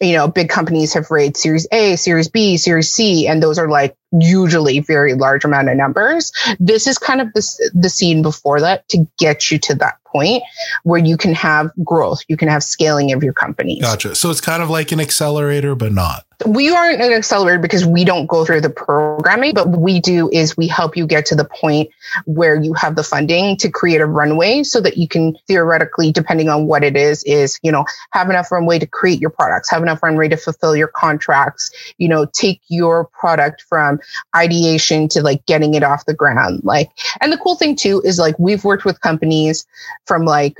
you 0.00 0.14
know, 0.14 0.28
big 0.28 0.48
companies 0.48 0.94
have 0.94 1.10
raised 1.10 1.36
series 1.36 1.66
A, 1.70 1.96
series 1.96 2.28
B, 2.28 2.56
series 2.56 2.90
C, 2.90 3.28
and 3.28 3.42
those 3.42 3.58
are 3.58 3.68
like 3.68 3.96
usually 4.12 4.80
very 4.80 5.14
large 5.14 5.44
amount 5.44 5.68
of 5.68 5.76
numbers. 5.76 6.32
This 6.58 6.86
is 6.86 6.98
kind 6.98 7.20
of 7.20 7.32
the, 7.32 7.70
the 7.74 7.88
scene 7.88 8.22
before 8.22 8.60
that 8.60 8.88
to 8.88 9.06
get 9.18 9.50
you 9.50 9.58
to 9.60 9.74
that 9.76 10.00
point 10.10 10.42
where 10.82 11.00
you 11.00 11.16
can 11.16 11.34
have 11.34 11.70
growth, 11.84 12.20
you 12.28 12.36
can 12.36 12.48
have 12.48 12.62
scaling 12.62 13.12
of 13.12 13.22
your 13.22 13.32
company. 13.32 13.80
Gotcha. 13.80 14.14
So 14.14 14.30
it's 14.30 14.40
kind 14.40 14.62
of 14.62 14.70
like 14.70 14.92
an 14.92 15.00
accelerator, 15.00 15.74
but 15.74 15.92
not. 15.92 16.26
We 16.46 16.70
aren't 16.70 17.02
an 17.02 17.12
accelerator 17.12 17.58
because 17.58 17.84
we 17.84 18.04
don't 18.04 18.26
go 18.26 18.46
through 18.46 18.62
the 18.62 18.70
programming, 18.70 19.52
but 19.52 19.68
what 19.68 19.80
we 19.80 20.00
do 20.00 20.30
is 20.32 20.56
we 20.56 20.68
help 20.68 20.96
you 20.96 21.06
get 21.06 21.26
to 21.26 21.34
the 21.34 21.44
point 21.44 21.90
where 22.24 22.60
you 22.60 22.72
have 22.74 22.96
the 22.96 23.02
funding 23.02 23.58
to 23.58 23.70
create 23.70 24.00
a 24.00 24.06
runway 24.06 24.62
so 24.62 24.80
that 24.80 24.96
you 24.96 25.06
can 25.06 25.36
theoretically, 25.46 26.12
depending 26.12 26.48
on 26.48 26.66
what 26.66 26.82
it 26.82 26.96
is, 26.96 27.22
is, 27.24 27.60
you 27.62 27.70
know, 27.70 27.84
have 28.12 28.30
enough 28.30 28.50
runway 28.50 28.78
to 28.78 28.86
create 28.86 29.20
your 29.20 29.30
products, 29.30 29.70
have 29.70 29.82
enough 29.82 30.02
runway 30.02 30.28
to 30.28 30.36
fulfill 30.36 30.74
your 30.74 30.88
contracts, 30.88 31.70
you 31.98 32.08
know, 32.08 32.24
take 32.24 32.62
your 32.68 33.04
product 33.04 33.62
from 33.68 33.99
ideation 34.34 35.08
to 35.08 35.22
like 35.22 35.44
getting 35.46 35.74
it 35.74 35.82
off 35.82 36.06
the 36.06 36.14
ground. 36.14 36.60
Like, 36.64 36.90
and 37.20 37.32
the 37.32 37.38
cool 37.38 37.56
thing 37.56 37.76
too 37.76 38.00
is 38.04 38.18
like 38.18 38.38
we've 38.38 38.64
worked 38.64 38.84
with 38.84 39.00
companies 39.00 39.66
from 40.06 40.24
like 40.24 40.56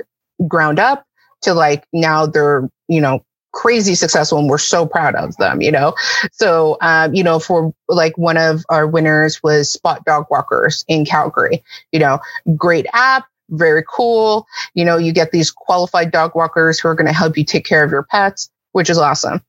ground 0.47 0.79
up 0.79 1.05
to 1.41 1.53
like 1.53 1.85
now 1.93 2.25
they're, 2.25 2.69
you 2.87 3.01
know, 3.01 3.23
crazy 3.53 3.95
successful 3.95 4.39
and 4.39 4.49
we're 4.49 4.57
so 4.57 4.85
proud 4.85 5.15
of 5.15 5.35
them, 5.37 5.61
you 5.61 5.71
know? 5.71 5.93
So, 6.31 6.77
um, 6.81 7.13
you 7.13 7.23
know, 7.23 7.39
for 7.39 7.73
like 7.89 8.17
one 8.17 8.37
of 8.37 8.63
our 8.69 8.87
winners 8.87 9.43
was 9.43 9.71
Spot 9.71 10.03
Dog 10.05 10.27
Walkers 10.29 10.85
in 10.87 11.05
Calgary, 11.05 11.63
you 11.91 11.99
know, 11.99 12.19
great 12.55 12.85
app, 12.93 13.25
very 13.49 13.83
cool. 13.87 14.47
You 14.73 14.85
know, 14.85 14.97
you 14.97 15.11
get 15.11 15.31
these 15.31 15.51
qualified 15.51 16.11
dog 16.11 16.33
walkers 16.35 16.79
who 16.79 16.87
are 16.87 16.95
going 16.95 17.07
to 17.07 17.13
help 17.13 17.37
you 17.37 17.43
take 17.43 17.65
care 17.65 17.83
of 17.83 17.91
your 17.91 18.03
pets, 18.03 18.49
which 18.71 18.89
is 18.89 18.97
awesome. 18.97 19.41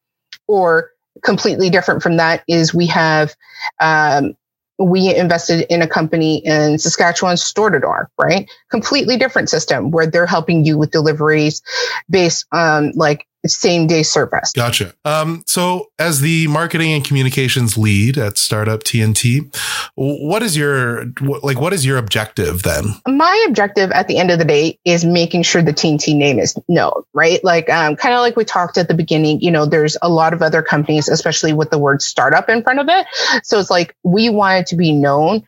Or 0.49 0.91
completely 1.23 1.71
different 1.71 2.03
from 2.03 2.17
that 2.17 2.43
is 2.49 2.75
we 2.75 2.87
have 2.87 3.35
um, 3.81 4.35
we 4.79 5.15
invested 5.15 5.67
in 5.73 5.83
a 5.83 5.87
company 5.87 6.39
in 6.45 6.79
Saskatchewan, 6.79 7.37
store 7.37 7.71
to 7.71 7.79
door, 7.79 8.11
right? 8.21 8.51
Completely 8.71 9.17
different 9.17 9.49
system 9.49 9.91
where 9.91 10.07
they're 10.07 10.27
helping 10.27 10.65
you 10.65 10.79
with 10.79 10.91
deliveries 10.91 11.63
based 12.11 12.47
on 12.53 12.93
like 12.95 13.27
same 13.49 13.87
day 13.87 14.03
service. 14.03 14.53
Gotcha. 14.53 14.95
Um, 15.05 15.43
so, 15.47 15.91
as 15.99 16.21
the 16.21 16.47
marketing 16.49 16.93
and 16.93 17.05
communications 17.05 17.77
lead 17.77 18.19
at 18.19 18.39
Startup 18.39 18.83
TNT, 18.83 19.55
what 19.95 20.43
is 20.43 20.57
your 20.57 21.07
like? 21.21 21.61
What 21.61 21.73
is 21.73 21.85
your 21.85 21.99
objective 21.99 22.63
then? 22.63 22.85
My 23.07 23.45
objective 23.49 23.91
at 23.93 24.09
the 24.09 24.19
end 24.19 24.31
of 24.31 24.39
the 24.39 24.45
day 24.45 24.79
is 24.85 25.05
making 25.05 25.43
sure 25.43 25.63
the 25.63 25.73
TNT 25.73 26.17
name 26.17 26.39
is 26.39 26.57
known, 26.69 27.03
right? 27.13 27.43
Like, 27.43 27.69
um, 27.69 27.97
kind 27.97 28.15
of 28.15 28.21
like 28.21 28.37
we 28.37 28.45
talked 28.45 28.79
at 28.79 28.89
the 28.89 28.95
beginning. 28.95 29.41
You 29.41 29.51
know, 29.51 29.67
there's 29.67 29.97
a 30.03 30.09
lot 30.09 30.33
of 30.33 30.43
other 30.43 30.63
companies, 30.63 31.09
especially 31.09 31.53
with 31.53 31.71
the 31.71 31.79
word 31.79 32.03
startup 32.03 32.49
in 32.49 32.63
front 32.63 32.81
of 32.81 32.89
it. 32.89 33.07
So 33.43 33.59
it's 33.59 33.71
like 33.71 33.97
we 34.03 34.29
want 34.29 34.61
it 34.61 34.67
to 34.69 34.77
be 34.77 34.93
known 34.93 35.47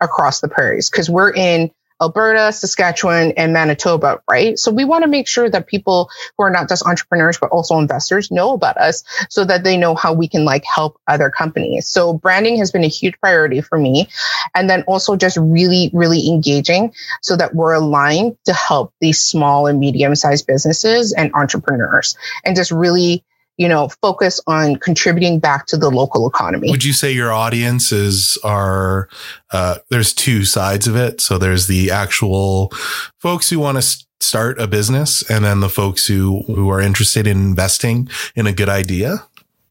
across 0.00 0.40
the 0.40 0.48
prairies 0.48 0.90
because 0.90 1.08
we're 1.08 1.32
in 1.32 1.70
Alberta, 2.00 2.52
Saskatchewan, 2.52 3.32
and 3.36 3.52
Manitoba, 3.52 4.20
right? 4.30 4.58
So 4.58 4.70
we 4.70 4.84
want 4.84 5.04
to 5.04 5.08
make 5.08 5.26
sure 5.26 5.48
that 5.48 5.66
people 5.66 6.10
who 6.36 6.44
are 6.44 6.50
not 6.50 6.68
just 6.68 6.84
entrepreneurs, 6.86 7.38
but 7.38 7.50
also 7.50 7.78
investors 7.78 8.30
know 8.30 8.52
about 8.52 8.76
us 8.76 9.02
so 9.30 9.44
that 9.44 9.64
they 9.64 9.76
know 9.76 9.94
how 9.94 10.12
we 10.12 10.28
can 10.28 10.44
like 10.44 10.64
help 10.64 11.00
other 11.06 11.30
companies. 11.30 11.88
So 11.88 12.12
branding 12.12 12.58
has 12.58 12.70
been 12.70 12.84
a 12.84 12.88
huge 12.88 13.18
priority 13.20 13.60
for 13.60 13.78
me. 13.78 14.08
And 14.54 14.68
then 14.68 14.82
also 14.82 15.16
just 15.16 15.36
really, 15.36 15.90
really 15.92 16.28
engaging 16.28 16.92
so 17.22 17.36
that 17.36 17.54
we're 17.54 17.74
aligned 17.74 18.36
to 18.44 18.52
help 18.52 18.92
these 19.00 19.20
small 19.20 19.66
and 19.66 19.78
medium 19.78 20.14
sized 20.14 20.46
businesses 20.46 21.12
and 21.12 21.32
entrepreneurs 21.34 22.16
and 22.44 22.56
just 22.56 22.70
really 22.70 23.24
you 23.56 23.68
know, 23.68 23.88
focus 24.02 24.40
on 24.46 24.76
contributing 24.76 25.38
back 25.38 25.66
to 25.66 25.76
the 25.76 25.90
local 25.90 26.28
economy. 26.28 26.70
Would 26.70 26.84
you 26.84 26.92
say 26.92 27.12
your 27.12 27.32
audiences 27.32 28.38
are, 28.44 29.08
uh, 29.50 29.76
there's 29.90 30.12
two 30.12 30.44
sides 30.44 30.86
of 30.86 30.96
it. 30.96 31.20
So 31.20 31.38
there's 31.38 31.66
the 31.66 31.90
actual 31.90 32.70
folks 33.18 33.48
who 33.48 33.58
want 33.58 33.80
to 33.82 34.06
start 34.20 34.60
a 34.60 34.66
business 34.66 35.28
and 35.30 35.44
then 35.44 35.60
the 35.60 35.68
folks 35.68 36.06
who, 36.06 36.42
who 36.46 36.68
are 36.70 36.80
interested 36.80 37.26
in 37.26 37.38
investing 37.38 38.08
in 38.34 38.46
a 38.46 38.52
good 38.52 38.68
idea? 38.68 39.24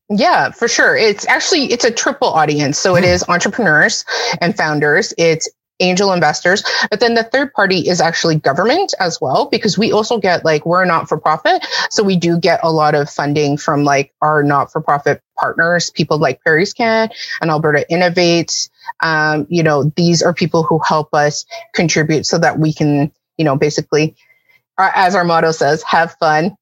Yeah, 0.10 0.52
for 0.52 0.68
sure. 0.68 0.96
It's 0.96 1.28
actually 1.28 1.72
it's 1.72 1.84
a 1.84 1.90
triple 1.90 2.28
audience. 2.28 2.78
So 2.78 2.96
it 2.96 3.04
hmm. 3.24 3.32
entrepreneurs 3.32 4.06
and 4.40 4.56
founders. 4.56 5.14
It's 5.18 5.50
angel 5.80 6.14
investors. 6.14 6.64
But 6.90 7.00
then 7.00 7.16
the 7.16 7.24
third 7.24 7.54
party 7.54 7.88
is 7.88 8.02
actually 8.02 8.36
government 8.36 8.94
as 9.00 9.20
well, 9.20 9.48
because 9.52 9.78
we 9.78 9.92
also 9.92 10.20
get 10.20 10.46
like, 10.46 10.66
we're 10.66 10.86
not 10.86 11.10
for 11.10 11.20
profit. 11.20 11.66
So 11.90 12.04
we 12.04 12.16
do 12.16 12.40
get 12.40 12.62
a 12.64 12.72
lot 12.72 12.96
of 12.96 13.10
funding 13.10 13.58
from 13.58 13.84
like 13.84 14.14
our 14.22 14.44
not 14.44 14.72
for 14.72 14.82
profit 14.82 15.22
partners, 15.38 15.90
people 15.90 16.18
like 16.18 16.40
PrairiesCan 16.48 17.12
and 17.42 17.52
Alberta 17.52 17.86
Innovates. 17.92 18.70
Um, 19.02 19.48
you 19.50 19.64
know, 19.64 19.92
these 19.96 20.24
are 20.24 20.34
people 20.34 20.64
who 20.64 20.80
help 20.86 21.14
us 21.14 21.46
contribute 21.74 22.26
so 22.26 22.38
that 22.38 22.58
we 22.58 22.74
can, 22.74 23.12
you 23.38 23.44
know, 23.44 23.58
basically, 23.58 24.16
as 24.78 25.16
our 25.16 25.24
motto 25.24 25.52
says, 25.52 25.84
have 25.84 26.16
fun, 26.20 26.56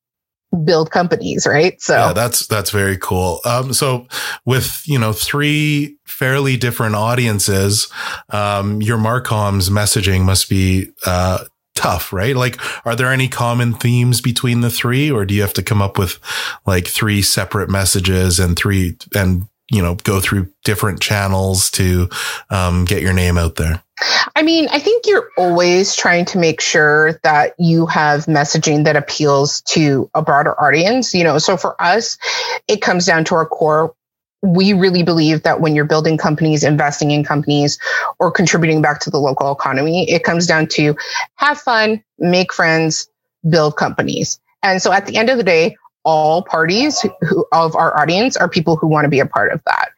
build 0.63 0.91
companies, 0.91 1.48
right? 1.48 1.81
So 1.81 1.95
yeah, 1.95 2.13
that's 2.13 2.48
that's 2.48 2.72
very 2.72 2.98
cool. 2.98 3.39
Um, 3.45 3.74
so 3.74 4.07
with 4.45 4.81
you 4.86 5.00
know 5.00 5.13
three 5.13 5.98
fairly 6.05 6.57
different 6.57 6.95
audiences, 6.95 7.91
um, 8.29 8.81
your 8.81 8.98
Marcom's 8.98 9.69
messaging 9.69 10.24
must 10.24 10.50
be 10.50 10.89
uh, 11.05 11.45
tough, 11.75 12.13
right? 12.13 12.36
Like, 12.36 12.60
are 12.86 12.95
there 12.95 13.12
any 13.12 13.27
common 13.27 13.74
themes 13.74 14.22
between 14.22 14.62
the 14.62 14.69
three, 14.69 15.12
or 15.12 15.25
do 15.25 15.33
you 15.33 15.41
have 15.41 15.53
to 15.53 15.63
come 15.63 15.81
up 15.81 15.98
with 15.98 16.19
like 16.65 16.88
three 16.88 17.22
separate 17.22 17.69
messages 17.69 18.39
and 18.39 18.55
three 18.57 18.98
and 19.15 19.48
you 19.72 19.81
know 19.81 19.95
go 20.03 20.19
through 20.19 20.50
different 20.63 21.01
channels 21.01 21.72
to 21.72 22.10
um, 22.50 22.86
get 22.86 23.01
your 23.01 23.13
name 23.13 23.38
out 23.38 23.55
there? 23.55 23.82
I 24.35 24.41
mean, 24.41 24.67
I 24.71 24.79
think 24.79 25.05
you're 25.05 25.29
always 25.38 25.95
trying 25.95 26.25
to 26.25 26.39
make 26.39 26.62
sure 26.62 27.19
that 27.23 27.53
you 27.59 27.85
have 27.85 28.25
messaging 28.25 28.85
that 28.85 28.95
appeals 28.95 29.62
to 29.62 30.09
a 30.13 30.21
broader 30.21 30.59
audience. 30.59 31.13
You 31.13 31.23
know, 31.23 31.38
so 31.38 31.57
for 31.57 31.79
us, 31.81 32.17
it 32.67 32.81
comes 32.81 33.05
down 33.05 33.25
to 33.25 33.35
our 33.35 33.45
core. 33.45 33.93
We 34.41 34.73
really 34.73 35.03
believe 35.03 35.43
that 35.43 35.62
when 35.62 35.75
you're 35.75 35.85
building 35.85 36.17
companies, 36.17 36.63
investing 36.63 37.12
in 37.12 37.23
companies, 37.23 37.79
or 38.19 38.31
contributing 38.31 38.81
back 38.81 39.00
to 39.01 39.09
the 39.09 39.19
local 39.19 39.51
economy, 39.51 40.09
it 40.09 40.23
comes 40.23 40.47
down 40.47 40.67
to 40.69 40.95
have 41.35 41.62
fun, 41.62 42.03
make 42.17 42.51
friends, 42.51 43.07
build 43.47 43.77
companies. 43.77 44.39
And 44.62 44.81
so 44.81 44.91
at 44.91 45.05
the 45.05 45.17
end 45.17 45.29
of 45.29 45.38
the 45.38 45.43
day, 45.43 45.77
all 46.03 46.43
parties 46.43 47.05
who, 47.21 47.45
of 47.51 47.75
our 47.75 47.97
audience 47.97 48.35
are 48.35 48.50
people 48.50 48.75
who 48.75 48.88
want 48.88 49.05
to 49.05 49.09
be 49.09 49.19
a 49.19 49.25
part 49.25 49.53
of 49.53 49.62
that. 49.65 49.91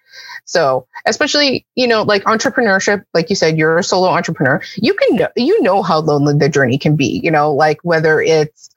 So, 0.45 0.87
especially, 1.05 1.65
you 1.75 1.87
know, 1.87 2.03
like 2.03 2.23
entrepreneurship, 2.23 3.03
like 3.13 3.29
you 3.29 3.35
said, 3.35 3.57
you're 3.57 3.77
a 3.77 3.83
solo 3.83 4.09
entrepreneur. 4.09 4.61
You 4.77 4.93
can, 4.93 5.27
you 5.35 5.61
know 5.61 5.81
how 5.81 5.99
lonely 5.99 6.37
the 6.37 6.49
journey 6.49 6.77
can 6.77 6.95
be, 6.95 7.19
you 7.23 7.31
know, 7.31 7.53
like 7.53 7.79
whether 7.83 8.21
it's 8.21 8.69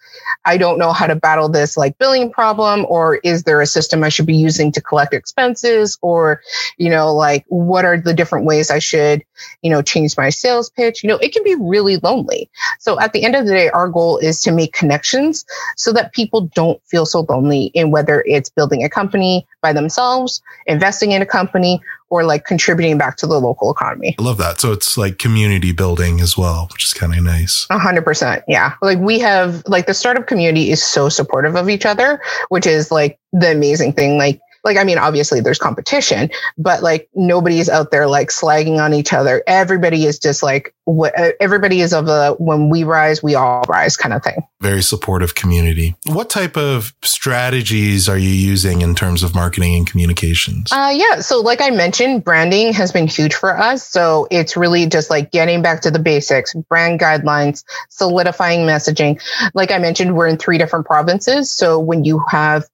I 0.44 0.56
don't 0.56 0.78
know 0.78 0.92
how 0.92 1.06
to 1.06 1.14
battle 1.14 1.48
this 1.48 1.76
like 1.76 1.98
billing 1.98 2.30
problem, 2.30 2.86
or 2.88 3.16
is 3.16 3.42
there 3.42 3.60
a 3.60 3.66
system 3.66 4.02
I 4.02 4.08
should 4.08 4.26
be 4.26 4.36
using 4.36 4.72
to 4.72 4.80
collect 4.80 5.14
expenses, 5.14 5.98
or, 6.02 6.40
you 6.76 6.90
know, 6.90 7.12
like 7.14 7.44
what 7.48 7.84
are 7.84 8.00
the 8.00 8.14
different 8.14 8.46
ways 8.46 8.70
I 8.70 8.78
should, 8.78 9.22
you 9.62 9.70
know, 9.70 9.82
change 9.82 10.16
my 10.16 10.30
sales 10.30 10.70
pitch? 10.70 11.02
You 11.02 11.08
know, 11.08 11.18
it 11.18 11.32
can 11.32 11.44
be 11.44 11.54
really 11.54 11.96
lonely. 11.98 12.50
So 12.78 12.98
at 13.00 13.12
the 13.12 13.24
end 13.24 13.36
of 13.36 13.46
the 13.46 13.52
day, 13.52 13.68
our 13.70 13.88
goal 13.88 14.18
is 14.18 14.40
to 14.42 14.52
make 14.52 14.72
connections 14.72 15.44
so 15.76 15.92
that 15.92 16.12
people 16.12 16.42
don't 16.54 16.80
feel 16.86 17.06
so 17.06 17.26
lonely 17.28 17.66
in 17.74 17.90
whether 17.90 18.24
it's 18.26 18.50
building 18.50 18.84
a 18.84 18.88
company 18.88 19.46
by 19.60 19.72
themselves, 19.72 20.42
investing 20.66 21.12
in 21.12 21.22
a 21.22 21.26
company, 21.26 21.80
or 22.10 22.24
like 22.24 22.44
contributing 22.44 22.98
back 22.98 23.16
to 23.18 23.26
the 23.26 23.40
local 23.40 23.70
economy. 23.70 24.14
I 24.18 24.22
love 24.22 24.38
that. 24.38 24.60
So 24.60 24.72
it's 24.72 24.96
like 24.96 25.18
community 25.18 25.72
building 25.72 26.20
as 26.20 26.36
well, 26.36 26.68
which 26.72 26.84
is 26.84 26.94
kind 26.94 27.14
of 27.14 27.22
nice. 27.22 27.66
A 27.70 27.78
hundred 27.78 28.04
percent. 28.04 28.44
Yeah. 28.48 28.74
Like 28.82 28.98
we 28.98 29.18
have 29.18 29.62
like 29.66 29.86
the 29.86 29.94
startup 29.94 30.26
community 30.26 30.70
is 30.70 30.82
so 30.82 31.08
supportive 31.08 31.56
of 31.56 31.68
each 31.68 31.86
other, 31.86 32.20
which 32.48 32.66
is 32.66 32.90
like 32.90 33.18
the 33.32 33.52
amazing 33.52 33.92
thing. 33.92 34.18
Like 34.18 34.40
like 34.68 34.76
i 34.76 34.84
mean 34.84 34.98
obviously 34.98 35.40
there's 35.40 35.58
competition 35.58 36.30
but 36.56 36.82
like 36.82 37.08
nobody's 37.14 37.68
out 37.68 37.90
there 37.90 38.06
like 38.06 38.28
slagging 38.28 38.78
on 38.78 38.94
each 38.94 39.12
other. 39.12 39.42
Everybody 39.46 40.04
is 40.04 40.18
just 40.18 40.42
like 40.42 40.74
what 40.84 41.14
everybody 41.40 41.80
is 41.80 41.92
of 41.92 42.08
a 42.08 42.32
when 42.34 42.70
we 42.70 42.82
rise 42.82 43.22
we 43.22 43.34
all 43.34 43.62
rise 43.68 43.96
kind 43.96 44.14
of 44.14 44.22
thing. 44.22 44.42
Very 44.60 44.82
supportive 44.82 45.34
community. 45.34 45.94
What 46.06 46.30
type 46.30 46.56
of 46.56 46.94
strategies 47.02 48.08
are 48.08 48.18
you 48.18 48.30
using 48.30 48.80
in 48.82 48.94
terms 48.94 49.22
of 49.22 49.34
marketing 49.34 49.76
and 49.76 49.86
communications? 49.86 50.72
Uh 50.72 50.92
yeah. 50.94 51.20
So 51.20 51.40
like 51.40 51.60
i 51.60 51.70
mentioned 51.70 52.24
branding 52.24 52.72
has 52.72 52.92
been 52.92 53.06
huge 53.06 53.34
for 53.34 53.56
us. 53.56 53.86
So 53.86 54.26
it's 54.30 54.56
really 54.56 54.86
just 54.86 55.10
like 55.10 55.30
getting 55.30 55.62
back 55.62 55.82
to 55.82 55.90
the 55.90 55.98
basics 55.98 56.54
brand 56.54 57.00
guidelines 57.00 57.64
solidifying 57.90 58.60
messaging. 58.60 59.20
Like 59.54 59.70
i 59.70 59.78
mentioned 59.78 60.16
we're 60.16 60.26
in 60.26 60.38
three 60.38 60.58
different 60.58 60.86
provinces. 60.86 61.50
So 61.52 61.78
when 61.78 62.04
you 62.04 62.22
have 62.30 62.64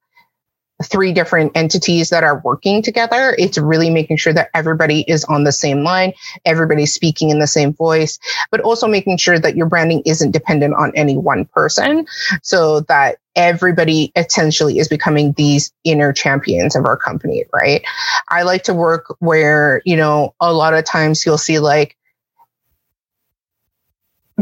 three 0.84 1.12
different 1.12 1.52
entities 1.54 2.10
that 2.10 2.24
are 2.24 2.40
working 2.44 2.82
together. 2.82 3.34
It's 3.38 3.58
really 3.58 3.90
making 3.90 4.18
sure 4.18 4.32
that 4.32 4.50
everybody 4.54 5.00
is 5.02 5.24
on 5.24 5.44
the 5.44 5.52
same 5.52 5.82
line, 5.82 6.12
everybody's 6.44 6.92
speaking 6.92 7.30
in 7.30 7.38
the 7.38 7.46
same 7.46 7.72
voice, 7.72 8.18
but 8.50 8.60
also 8.60 8.86
making 8.86 9.16
sure 9.16 9.38
that 9.38 9.56
your 9.56 9.66
branding 9.66 10.02
isn't 10.06 10.30
dependent 10.30 10.74
on 10.74 10.92
any 10.94 11.16
one 11.16 11.44
person 11.46 12.06
so 12.42 12.80
that 12.80 13.18
everybody 13.36 14.12
essentially 14.16 14.78
is 14.78 14.88
becoming 14.88 15.32
these 15.32 15.72
inner 15.84 16.12
champions 16.12 16.76
of 16.76 16.84
our 16.84 16.96
company, 16.96 17.44
right? 17.52 17.84
I 18.28 18.42
like 18.42 18.62
to 18.64 18.74
work 18.74 19.16
where, 19.18 19.82
you 19.84 19.96
know, 19.96 20.34
a 20.40 20.52
lot 20.52 20.74
of 20.74 20.84
times 20.84 21.26
you'll 21.26 21.38
see 21.38 21.58
like 21.58 21.96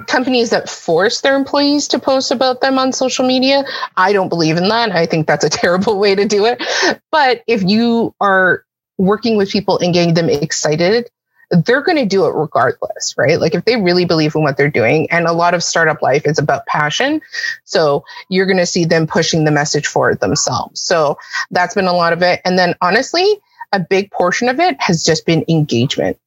companies 0.07 0.51
that 0.51 0.69
force 0.69 1.21
their 1.21 1.37
employees 1.37 1.87
to 1.89 1.99
post 1.99 2.31
about 2.31 2.61
them 2.61 2.79
on 2.79 2.93
social 2.93 3.27
media. 3.27 3.65
I 3.97 4.13
don't 4.13 4.29
believe 4.29 4.57
in 4.57 4.69
that. 4.69 4.93
I 4.93 5.07
think 5.07 5.27
that's 5.27 5.45
a 5.45 5.51
terrible 5.51 5.99
way 5.99 6.15
to 6.15 6.27
do 6.27 6.47
it. 6.47 6.63
But 7.11 7.43
if 7.47 7.63
you 7.63 8.15
are 8.21 8.65
working 8.99 9.37
with 9.37 9.51
people 9.51 9.79
and 9.79 9.93
getting 9.93 10.15
them 10.15 10.29
excited, 10.29 11.11
they're 11.51 11.83
going 11.83 11.99
to 11.99 12.07
do 12.07 12.25
it 12.25 12.31
regardless, 12.31 13.15
right? 13.19 13.39
Like 13.39 13.55
if 13.55 13.67
they 13.67 13.77
really 13.77 14.07
believe 14.07 14.35
in 14.35 14.43
what 14.43 14.57
they're 14.57 14.71
doing, 14.71 15.11
and 15.11 15.27
a 15.27 15.33
lot 15.33 15.53
of 15.53 15.63
startup 15.63 16.01
life 16.01 16.23
is 16.25 16.39
about 16.39 16.65
passion. 16.67 17.21
So 17.65 18.05
you're 18.31 18.47
going 18.47 18.57
to 18.57 18.67
see 18.67 18.87
them 18.87 19.07
pushing 19.07 19.45
the 19.45 19.51
message 19.51 19.87
forward 19.87 20.21
themselves. 20.21 20.81
So 20.81 21.19
that's 21.51 21.75
been 21.75 21.87
a 21.87 21.93
lot 21.93 22.15
of 22.15 22.23
it. 22.23 22.41
And 22.47 22.59
then 22.59 22.75
honestly, 22.81 23.27
a 23.73 23.81
big 23.81 24.11
portion 24.11 24.49
of 24.49 24.61
it 24.61 24.81
has 24.81 25.05
just 25.05 25.27
been 25.27 25.45
engagement 25.47 26.19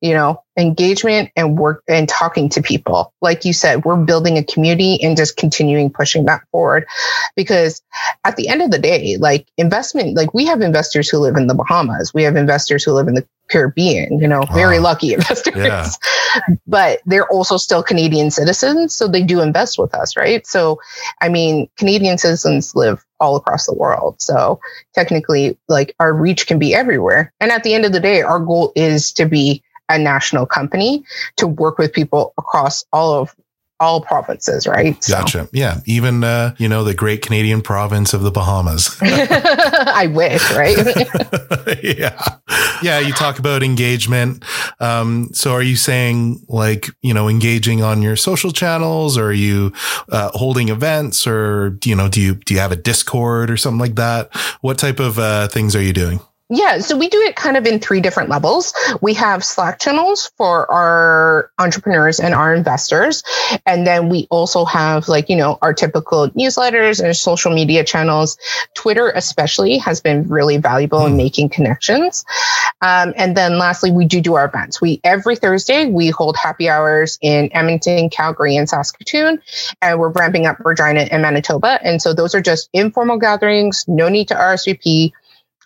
you 0.00 0.12
know, 0.12 0.42
engagement 0.58 1.30
and 1.36 1.58
work 1.58 1.82
and 1.88 2.08
talking 2.08 2.48
to 2.50 2.62
people. 2.62 3.12
Like 3.20 3.44
you 3.44 3.52
said, 3.52 3.84
we're 3.84 3.96
building 3.96 4.36
a 4.36 4.44
community 4.44 5.02
and 5.02 5.16
just 5.16 5.36
continuing 5.36 5.90
pushing 5.90 6.26
that 6.26 6.42
forward. 6.50 6.86
Because 7.36 7.82
at 8.24 8.36
the 8.36 8.48
end 8.48 8.62
of 8.62 8.70
the 8.70 8.78
day, 8.78 9.16
like 9.16 9.46
investment, 9.56 10.16
like 10.16 10.34
we 10.34 10.46
have 10.46 10.60
investors 10.60 11.08
who 11.08 11.18
live 11.18 11.36
in 11.36 11.46
the 11.46 11.54
Bahamas, 11.54 12.12
we 12.12 12.22
have 12.24 12.36
investors 12.36 12.84
who 12.84 12.92
live 12.92 13.08
in 13.08 13.14
the 13.14 13.26
Caribbean, 13.50 14.18
you 14.20 14.28
know, 14.28 14.42
very 14.52 14.78
ah. 14.78 14.82
lucky 14.82 15.14
investors. 15.14 15.54
Yeah. 15.56 15.88
but 16.66 17.00
they're 17.06 17.28
also 17.28 17.56
still 17.56 17.82
Canadian 17.82 18.30
citizens. 18.30 18.94
So 18.94 19.08
they 19.08 19.22
do 19.22 19.40
invest 19.40 19.78
with 19.78 19.94
us, 19.94 20.16
right? 20.16 20.46
So, 20.46 20.80
I 21.20 21.28
mean, 21.28 21.68
Canadian 21.76 22.18
citizens 22.18 22.74
live 22.74 23.04
all 23.20 23.36
across 23.36 23.66
the 23.66 23.74
world. 23.74 24.20
So 24.20 24.60
technically, 24.94 25.58
like 25.68 25.94
our 25.98 26.12
reach 26.12 26.46
can 26.46 26.58
be 26.58 26.74
everywhere. 26.74 27.32
And 27.40 27.50
at 27.50 27.64
the 27.64 27.74
end 27.74 27.84
of 27.84 27.92
the 27.92 28.00
day, 28.00 28.22
our 28.22 28.40
goal 28.40 28.72
is 28.74 29.12
to 29.12 29.26
be 29.26 29.62
a 29.88 29.98
national 29.98 30.46
company 30.46 31.04
to 31.36 31.46
work 31.46 31.78
with 31.78 31.92
people 31.92 32.32
across 32.38 32.84
all 32.92 33.12
of 33.12 33.34
all 33.80 34.00
provinces, 34.00 34.66
right? 34.66 35.02
So. 35.02 35.14
Gotcha. 35.14 35.48
Yeah. 35.52 35.80
Even, 35.84 36.22
uh, 36.22 36.54
you 36.58 36.68
know, 36.68 36.84
the 36.84 36.94
great 36.94 37.22
Canadian 37.22 37.60
province 37.60 38.14
of 38.14 38.22
the 38.22 38.30
Bahamas. 38.30 38.96
I 39.02 40.06
wish, 40.12 40.50
right? 40.52 40.76
yeah. 41.82 42.38
Yeah. 42.82 43.00
You 43.00 43.12
talk 43.12 43.38
about 43.38 43.62
engagement. 43.62 44.44
Um, 44.78 45.30
so 45.32 45.52
are 45.52 45.62
you 45.62 45.76
saying 45.76 46.44
like, 46.48 46.88
you 47.02 47.12
know, 47.12 47.28
engaging 47.28 47.82
on 47.82 48.00
your 48.00 48.16
social 48.16 48.52
channels 48.52 49.18
or 49.18 49.26
are 49.26 49.32
you, 49.32 49.72
uh, 50.08 50.30
holding 50.34 50.68
events 50.68 51.26
or, 51.26 51.76
you 51.84 51.96
know, 51.96 52.08
do 52.08 52.20
you, 52.20 52.36
do 52.36 52.54
you 52.54 52.60
have 52.60 52.72
a 52.72 52.76
Discord 52.76 53.50
or 53.50 53.56
something 53.56 53.80
like 53.80 53.96
that? 53.96 54.34
What 54.60 54.78
type 54.78 55.00
of, 55.00 55.18
uh, 55.18 55.48
things 55.48 55.74
are 55.74 55.82
you 55.82 55.92
doing? 55.92 56.20
Yeah, 56.50 56.78
so 56.80 56.98
we 56.98 57.08
do 57.08 57.20
it 57.20 57.36
kind 57.36 57.56
of 57.56 57.64
in 57.64 57.80
three 57.80 58.02
different 58.02 58.28
levels. 58.28 58.74
We 59.00 59.14
have 59.14 59.42
Slack 59.42 59.80
channels 59.80 60.30
for 60.36 60.70
our 60.70 61.50
entrepreneurs 61.58 62.20
and 62.20 62.34
our 62.34 62.54
investors. 62.54 63.22
And 63.64 63.86
then 63.86 64.10
we 64.10 64.26
also 64.28 64.66
have 64.66 65.08
like, 65.08 65.30
you 65.30 65.36
know, 65.36 65.56
our 65.62 65.72
typical 65.72 66.28
newsletters 66.30 67.02
and 67.02 67.16
social 67.16 67.50
media 67.50 67.82
channels. 67.82 68.36
Twitter, 68.74 69.10
especially, 69.10 69.78
has 69.78 70.02
been 70.02 70.28
really 70.28 70.58
valuable 70.58 71.06
in 71.06 71.12
hmm. 71.12 71.16
making 71.16 71.48
connections. 71.48 72.26
Um, 72.82 73.14
and 73.16 73.34
then 73.34 73.56
lastly, 73.56 73.90
we 73.90 74.04
do 74.04 74.20
do 74.20 74.34
our 74.34 74.44
events. 74.44 74.82
We 74.82 75.00
every 75.02 75.36
Thursday 75.36 75.86
we 75.86 76.10
hold 76.10 76.36
happy 76.36 76.68
hours 76.68 77.18
in 77.22 77.48
Edmonton, 77.54 78.10
Calgary, 78.10 78.56
and 78.56 78.68
Saskatoon, 78.68 79.40
and 79.80 79.98
we're 79.98 80.10
ramping 80.10 80.44
up 80.44 80.60
Regina 80.60 81.00
and 81.00 81.22
Manitoba. 81.22 81.78
And 81.82 82.02
so 82.02 82.12
those 82.12 82.34
are 82.34 82.42
just 82.42 82.68
informal 82.74 83.16
gatherings, 83.16 83.86
no 83.88 84.10
need 84.10 84.28
to 84.28 84.34
RSVP 84.34 85.12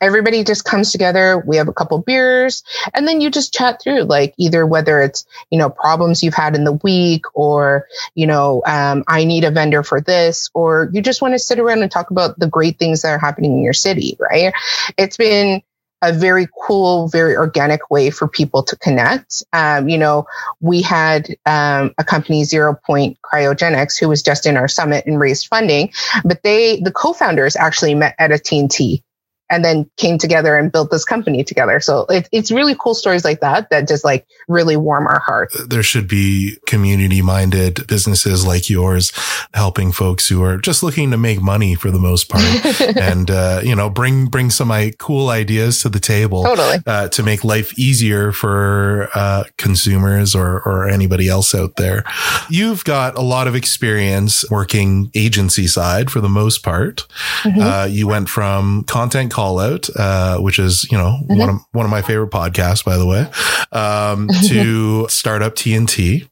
everybody 0.01 0.45
just 0.45 0.65
comes 0.65 0.93
together 0.93 1.43
we 1.47 1.57
have 1.57 1.69
a 1.69 1.73
couple 1.73 1.99
beers 1.99 2.63
and 2.95 3.07
then 3.07 3.21
you 3.21 3.31
just 3.31 3.53
chat 3.53 3.81
through 3.83 4.03
like 4.03 4.35
either 4.37 4.67
whether 4.67 5.01
it's 5.01 5.25
you 5.51 5.59
know 5.59 5.71
problems 5.71 6.23
you've 6.23 6.35
had 6.35 6.55
in 6.55 6.65
the 6.65 6.73
week 6.73 7.25
or 7.35 7.87
you 8.15 8.27
know 8.27 8.63
um, 8.67 9.05
i 9.09 9.25
need 9.25 9.45
a 9.45 9.51
vendor 9.51 9.83
for 9.83 10.01
this 10.01 10.51
or 10.55 10.91
you 10.93 11.01
just 11.01 11.23
want 11.23 11.35
to 11.35 11.39
sit 11.39 11.59
around 11.59 11.83
and 11.83 11.91
talk 11.91 12.11
about 12.11 12.39
the 12.39 12.49
great 12.49 12.79
things 12.79 13.03
that 13.03 13.11
are 13.11 13.19
happening 13.19 13.53
in 13.53 13.63
your 13.63 13.73
city 13.73 14.17
right 14.21 14.53
it's 14.97 15.17
been 15.17 15.63
a 16.03 16.13
very 16.13 16.49
cool, 16.65 17.09
very 17.09 17.37
organic 17.37 17.91
way 17.91 18.11
for 18.11 18.29
people 18.29 18.63
to 18.63 18.77
connect. 18.77 19.43
Um, 19.53 19.89
you 19.89 19.99
know, 19.99 20.27
we 20.61 20.81
had 20.81 21.37
um, 21.47 21.93
a 21.99 22.05
company, 22.05 22.45
Zero 22.45 22.79
Point 22.87 23.19
Cryogenics, 23.23 23.99
who 23.99 24.09
was 24.09 24.23
just 24.23 24.47
in 24.47 24.57
our 24.57 24.69
summit 24.69 25.07
and 25.07 25.19
raised 25.19 25.49
funding, 25.49 25.93
but 26.25 26.43
they, 26.43 26.81
the 26.81 26.93
co-founders 26.93 27.57
actually 27.57 27.95
met 27.95 28.15
at 28.19 28.31
a 28.31 28.35
TNT 28.35 29.03
and 29.51 29.65
then 29.65 29.89
came 29.97 30.19
together 30.19 30.57
and 30.57 30.71
built 30.71 30.91
this 30.91 31.05
company 31.05 31.43
together. 31.43 31.81
So 31.81 32.07
it, 32.09 32.29
it's 32.33 32.51
really 32.51 32.77
cool 32.79 32.95
stories 32.95 33.25
like 33.25 33.41
that 33.41 33.71
that 33.71 33.89
just 33.89 34.05
like 34.05 34.27
really 34.47 34.77
warm 34.77 35.07
our 35.07 35.21
heart. 35.21 35.53
There 35.67 35.83
should 35.83 36.09
be 36.09 36.59
community 36.67 37.23
minded 37.23 37.87
businesses 37.87 38.47
like 38.47 38.69
yours 38.69 39.13
helping 39.55 39.93
folks 39.93 40.29
who 40.29 40.43
are 40.43 40.59
just 40.59 40.83
looking 40.83 41.11
to 41.11 41.17
make 41.17 41.41
money 41.41 41.75
for 41.75 41.91
the 41.91 41.99
most 41.99 42.29
part 42.29 42.45
and, 42.97 43.31
uh, 43.31 43.61
you 43.63 43.75
know, 43.75 43.89
bring, 43.89 44.27
bring 44.27 44.51
some 44.51 44.69
cool 44.99 45.31
ideas 45.31 45.83
to 45.83 45.89
the 45.89 46.01
table 46.01 46.45
totally. 46.45 46.79
uh, 46.87 47.09
to 47.09 47.23
make 47.23 47.45
life 47.45 47.79
easier 47.79 48.33
for 48.33 49.09
uh, 49.15 49.45
consumers 49.57 50.35
or, 50.35 50.61
or 50.63 50.89
anybody 50.89 51.29
else 51.29 51.55
out 51.55 51.77
there. 51.77 52.05
You've 52.51 52.85
got 52.85 53.17
a 53.17 53.23
lot 53.23 53.47
of 53.47 53.55
experience 53.55 54.45
working 54.51 55.11
agency 55.15 55.67
side 55.67 56.11
for 56.11 56.21
the 56.21 56.29
most 56.29 56.63
part. 56.63 57.07
Mm-hmm. 57.43 57.61
Uh, 57.61 57.85
you 57.87 58.07
went 58.07 58.29
from 58.29 58.85
content 58.85 59.33
Call 59.39 59.61
Out, 59.61 59.89
uh, 59.95 60.39
which 60.39 60.59
is, 60.59 60.91
you 60.91 60.99
know, 60.99 61.17
mm-hmm. 61.23 61.39
one 61.39 61.49
of, 61.49 61.57
one 61.71 61.85
of 61.85 61.93
my 61.93 62.03
favorite 62.03 62.33
podcasts, 62.33 62.85
by 62.85 62.97
the 62.97 63.07
way, 63.07 63.31
um, 63.71 64.27
to 64.49 65.09
Startup 65.09 65.55
TNT. 65.55 66.29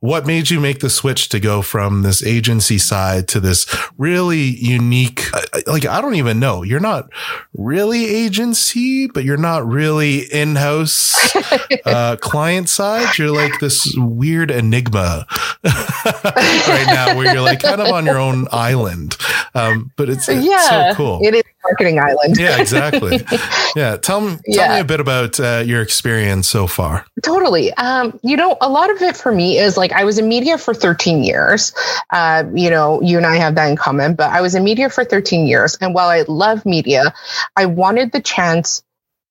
What 0.00 0.26
made 0.26 0.50
you 0.50 0.60
make 0.60 0.80
the 0.80 0.90
switch 0.90 1.30
to 1.30 1.40
go 1.40 1.62
from 1.62 2.02
this 2.02 2.22
agency 2.22 2.76
side 2.76 3.26
to 3.28 3.40
this 3.40 3.64
really 3.96 4.42
unique, 4.42 5.30
like, 5.66 5.86
I 5.86 6.00
don't 6.00 6.14
even 6.14 6.40
know. 6.40 6.62
You're 6.62 6.80
not 6.80 7.10
really 7.52 8.06
agency, 8.06 9.06
but 9.06 9.24
you're 9.24 9.36
not 9.36 9.66
really 9.66 10.20
in-house, 10.20 11.34
uh, 11.84 12.16
client 12.16 12.68
side. 12.68 13.18
You're 13.18 13.30
like 13.30 13.60
this 13.60 13.94
weird 13.96 14.50
enigma 14.50 15.26
right 15.64 16.84
now 16.86 17.16
where 17.16 17.32
you're 17.32 17.42
like 17.42 17.60
kind 17.60 17.80
of 17.80 17.88
on 17.88 18.06
your 18.06 18.18
own 18.18 18.46
island. 18.50 19.16
Um, 19.54 19.92
but 19.96 20.08
it's, 20.08 20.28
it's 20.28 20.46
yeah, 20.46 20.92
so 20.92 20.96
cool. 20.96 21.20
It 21.22 21.34
is 21.34 21.42
marketing 21.64 21.98
island. 21.98 22.38
yeah, 22.38 22.60
exactly. 22.60 23.20
Yeah. 23.74 23.96
Tell 23.96 24.20
me, 24.20 24.36
tell 24.52 24.66
yeah. 24.66 24.74
me 24.74 24.80
a 24.80 24.84
bit 24.84 25.00
about 25.00 25.40
uh, 25.40 25.62
your 25.64 25.80
experience 25.80 26.46
so 26.46 26.66
far. 26.66 27.06
Totally. 27.22 27.72
Um, 27.74 28.20
you 28.22 28.36
know, 28.36 28.58
a 28.60 28.68
lot 28.68 28.90
of 28.90 29.00
it 29.00 29.16
for 29.16 29.32
me 29.32 29.56
is 29.56 29.78
like 29.78 29.92
I 29.92 30.04
was 30.04 30.18
in 30.18 30.28
media 30.28 30.58
for 30.58 30.74
13 30.74 31.24
years. 31.24 31.72
Uh, 32.10 32.44
you 32.54 32.68
know, 32.68 33.00
you 33.00 33.16
and 33.16 33.24
I 33.24 33.36
have 33.36 33.54
that 33.54 33.70
in 33.70 33.76
common, 33.76 34.14
but 34.14 34.30
I 34.30 34.42
was 34.42 34.54
in 34.54 34.62
media 34.62 34.90
for 34.90 35.04
13 35.04 35.41
years. 35.46 35.76
And 35.80 35.94
while 35.94 36.08
I 36.08 36.24
love 36.28 36.64
media, 36.66 37.14
I 37.56 37.66
wanted 37.66 38.12
the 38.12 38.20
chance 38.20 38.82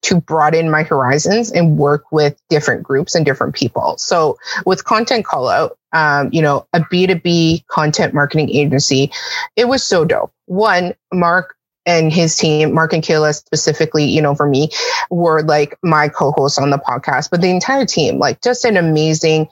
to 0.04 0.20
broaden 0.20 0.70
my 0.70 0.84
horizons 0.84 1.52
and 1.52 1.78
work 1.78 2.12
with 2.12 2.40
different 2.50 2.84
groups 2.84 3.14
and 3.14 3.26
different 3.26 3.54
people. 3.54 3.96
So 3.98 4.38
with 4.66 4.84
content 4.84 5.26
call 5.26 5.48
out, 5.48 5.78
um, 5.94 6.30
you 6.32 6.42
know, 6.42 6.66
a 6.74 6.80
B2B 6.80 7.68
content 7.68 8.14
marketing 8.14 8.50
agency, 8.50 9.12
it 9.56 9.68
was 9.68 9.84
so 9.84 10.06
dope. 10.06 10.32
One, 10.48 10.96
Mark 11.14 11.56
and 11.86 12.12
his 12.12 12.36
team, 12.36 12.74
Mark 12.74 12.94
and 12.94 13.04
Kayla 13.04 13.36
specifically, 13.36 14.06
you 14.06 14.22
know, 14.22 14.36
for 14.36 14.48
me, 14.48 14.70
were 15.10 15.44
like 15.44 15.78
my 15.84 16.08
co-hosts 16.08 16.58
on 16.58 16.70
the 16.70 16.78
podcast, 16.78 17.30
but 17.30 17.42
the 17.42 17.50
entire 17.50 17.86
team, 17.86 18.20
like 18.20 18.42
just 18.42 18.66
an 18.66 18.78
amazing, 18.78 19.48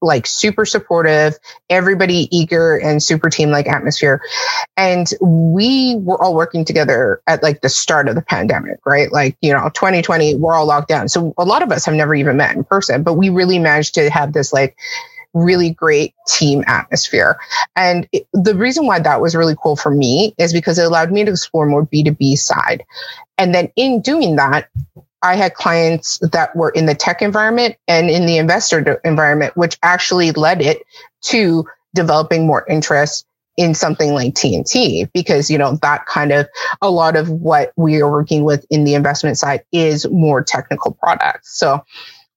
like 0.00 0.26
super 0.26 0.64
supportive, 0.64 1.38
everybody 1.68 2.28
eager 2.36 2.76
and 2.76 3.02
super 3.02 3.30
team 3.30 3.50
like 3.50 3.66
atmosphere. 3.66 4.22
And 4.76 5.08
we 5.20 5.96
were 5.96 6.20
all 6.22 6.34
working 6.34 6.64
together 6.64 7.20
at 7.26 7.42
like 7.42 7.60
the 7.60 7.68
start 7.68 8.08
of 8.08 8.14
the 8.14 8.22
pandemic, 8.22 8.78
right? 8.86 9.10
Like, 9.10 9.36
you 9.40 9.52
know, 9.52 9.70
2020, 9.74 10.36
we're 10.36 10.54
all 10.54 10.66
locked 10.66 10.88
down. 10.88 11.08
So 11.08 11.34
a 11.36 11.44
lot 11.44 11.62
of 11.62 11.72
us 11.72 11.84
have 11.86 11.94
never 11.94 12.14
even 12.14 12.36
met 12.36 12.54
in 12.54 12.64
person, 12.64 13.02
but 13.02 13.14
we 13.14 13.28
really 13.28 13.58
managed 13.58 13.94
to 13.94 14.08
have 14.10 14.32
this 14.32 14.52
like 14.52 14.76
really 15.34 15.70
great 15.70 16.14
team 16.26 16.64
atmosphere. 16.66 17.38
And 17.76 18.08
it, 18.12 18.26
the 18.32 18.54
reason 18.54 18.86
why 18.86 19.00
that 19.00 19.20
was 19.20 19.34
really 19.34 19.56
cool 19.60 19.76
for 19.76 19.90
me 19.90 20.34
is 20.38 20.52
because 20.52 20.78
it 20.78 20.86
allowed 20.86 21.12
me 21.12 21.24
to 21.24 21.30
explore 21.30 21.66
more 21.66 21.86
B2B 21.86 22.38
side. 22.38 22.84
And 23.36 23.54
then 23.54 23.70
in 23.76 24.00
doing 24.00 24.36
that, 24.36 24.68
I 25.22 25.36
had 25.36 25.54
clients 25.54 26.18
that 26.32 26.54
were 26.54 26.70
in 26.70 26.86
the 26.86 26.94
tech 26.94 27.22
environment 27.22 27.76
and 27.88 28.10
in 28.10 28.26
the 28.26 28.38
investor 28.38 29.00
environment, 29.04 29.56
which 29.56 29.78
actually 29.82 30.32
led 30.32 30.62
it 30.62 30.82
to 31.22 31.66
developing 31.94 32.46
more 32.46 32.64
interest 32.68 33.26
in 33.56 33.74
something 33.74 34.14
like 34.14 34.34
TNT 34.34 35.10
because, 35.12 35.50
you 35.50 35.58
know, 35.58 35.76
that 35.82 36.06
kind 36.06 36.30
of 36.30 36.48
a 36.80 36.90
lot 36.90 37.16
of 37.16 37.28
what 37.28 37.72
we 37.76 38.00
are 38.00 38.10
working 38.10 38.44
with 38.44 38.64
in 38.70 38.84
the 38.84 38.94
investment 38.94 39.36
side 39.36 39.64
is 39.72 40.08
more 40.08 40.44
technical 40.44 40.92
products. 40.92 41.58
So 41.58 41.84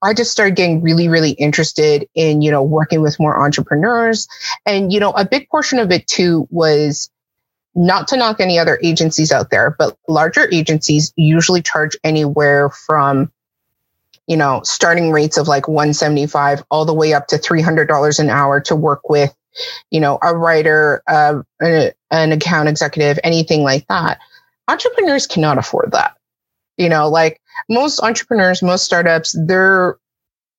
I 0.01 0.15
just 0.15 0.31
started 0.31 0.55
getting 0.55 0.81
really, 0.81 1.07
really 1.07 1.31
interested 1.31 2.07
in, 2.15 2.41
you 2.41 2.49
know, 2.49 2.63
working 2.63 3.01
with 3.01 3.19
more 3.19 3.39
entrepreneurs. 3.39 4.27
And, 4.65 4.91
you 4.91 4.99
know, 4.99 5.11
a 5.11 5.23
big 5.23 5.47
portion 5.49 5.77
of 5.77 5.91
it 5.91 6.07
too 6.07 6.47
was 6.49 7.11
not 7.75 8.07
to 8.10 8.17
knock 8.17 8.39
any 8.39 8.60
other 8.60 8.79
agencies 8.84 9.31
out 9.31 9.49
there, 9.49 9.75
but 9.77 9.97
larger 10.07 10.47
agencies 10.51 11.13
usually 11.15 11.62
charge 11.62 11.95
anywhere 12.03 12.69
from, 12.69 13.31
you 14.27 14.36
know, 14.36 14.62
starting 14.63 15.12
rates 15.12 15.38
of 15.38 15.47
like 15.47 15.67
175 15.67 16.63
all 16.69 16.86
the 16.86 16.93
way 16.93 17.13
up 17.13 17.27
to 17.27 17.38
$300 17.38 18.19
an 18.19 18.29
hour 18.29 18.60
to 18.62 18.75
work 18.75 19.10
with, 19.10 19.34
you 19.89 19.99
know, 19.99 20.19
a 20.21 20.36
writer, 20.36 21.01
uh, 21.07 21.41
an, 21.60 21.91
an 22.12 22.31
account 22.31 22.67
executive, 22.67 23.19
anything 23.23 23.63
like 23.63 23.88
that. 23.88 24.19
Entrepreneurs 24.67 25.27
cannot 25.27 25.57
afford 25.57 25.91
that. 25.91 26.17
You 26.77 26.89
know, 26.89 27.10
like 27.10 27.39
most 27.69 28.01
entrepreneurs, 28.01 28.62
most 28.62 28.84
startups, 28.84 29.36
their, 29.47 29.97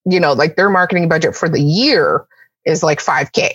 you 0.05 0.21
know, 0.21 0.33
like 0.33 0.57
their 0.57 0.71
marketing 0.71 1.09
budget 1.09 1.35
for 1.35 1.49
the 1.49 1.61
year 1.61 2.27
is 2.65 2.83
like 2.83 3.01
5K, 3.01 3.51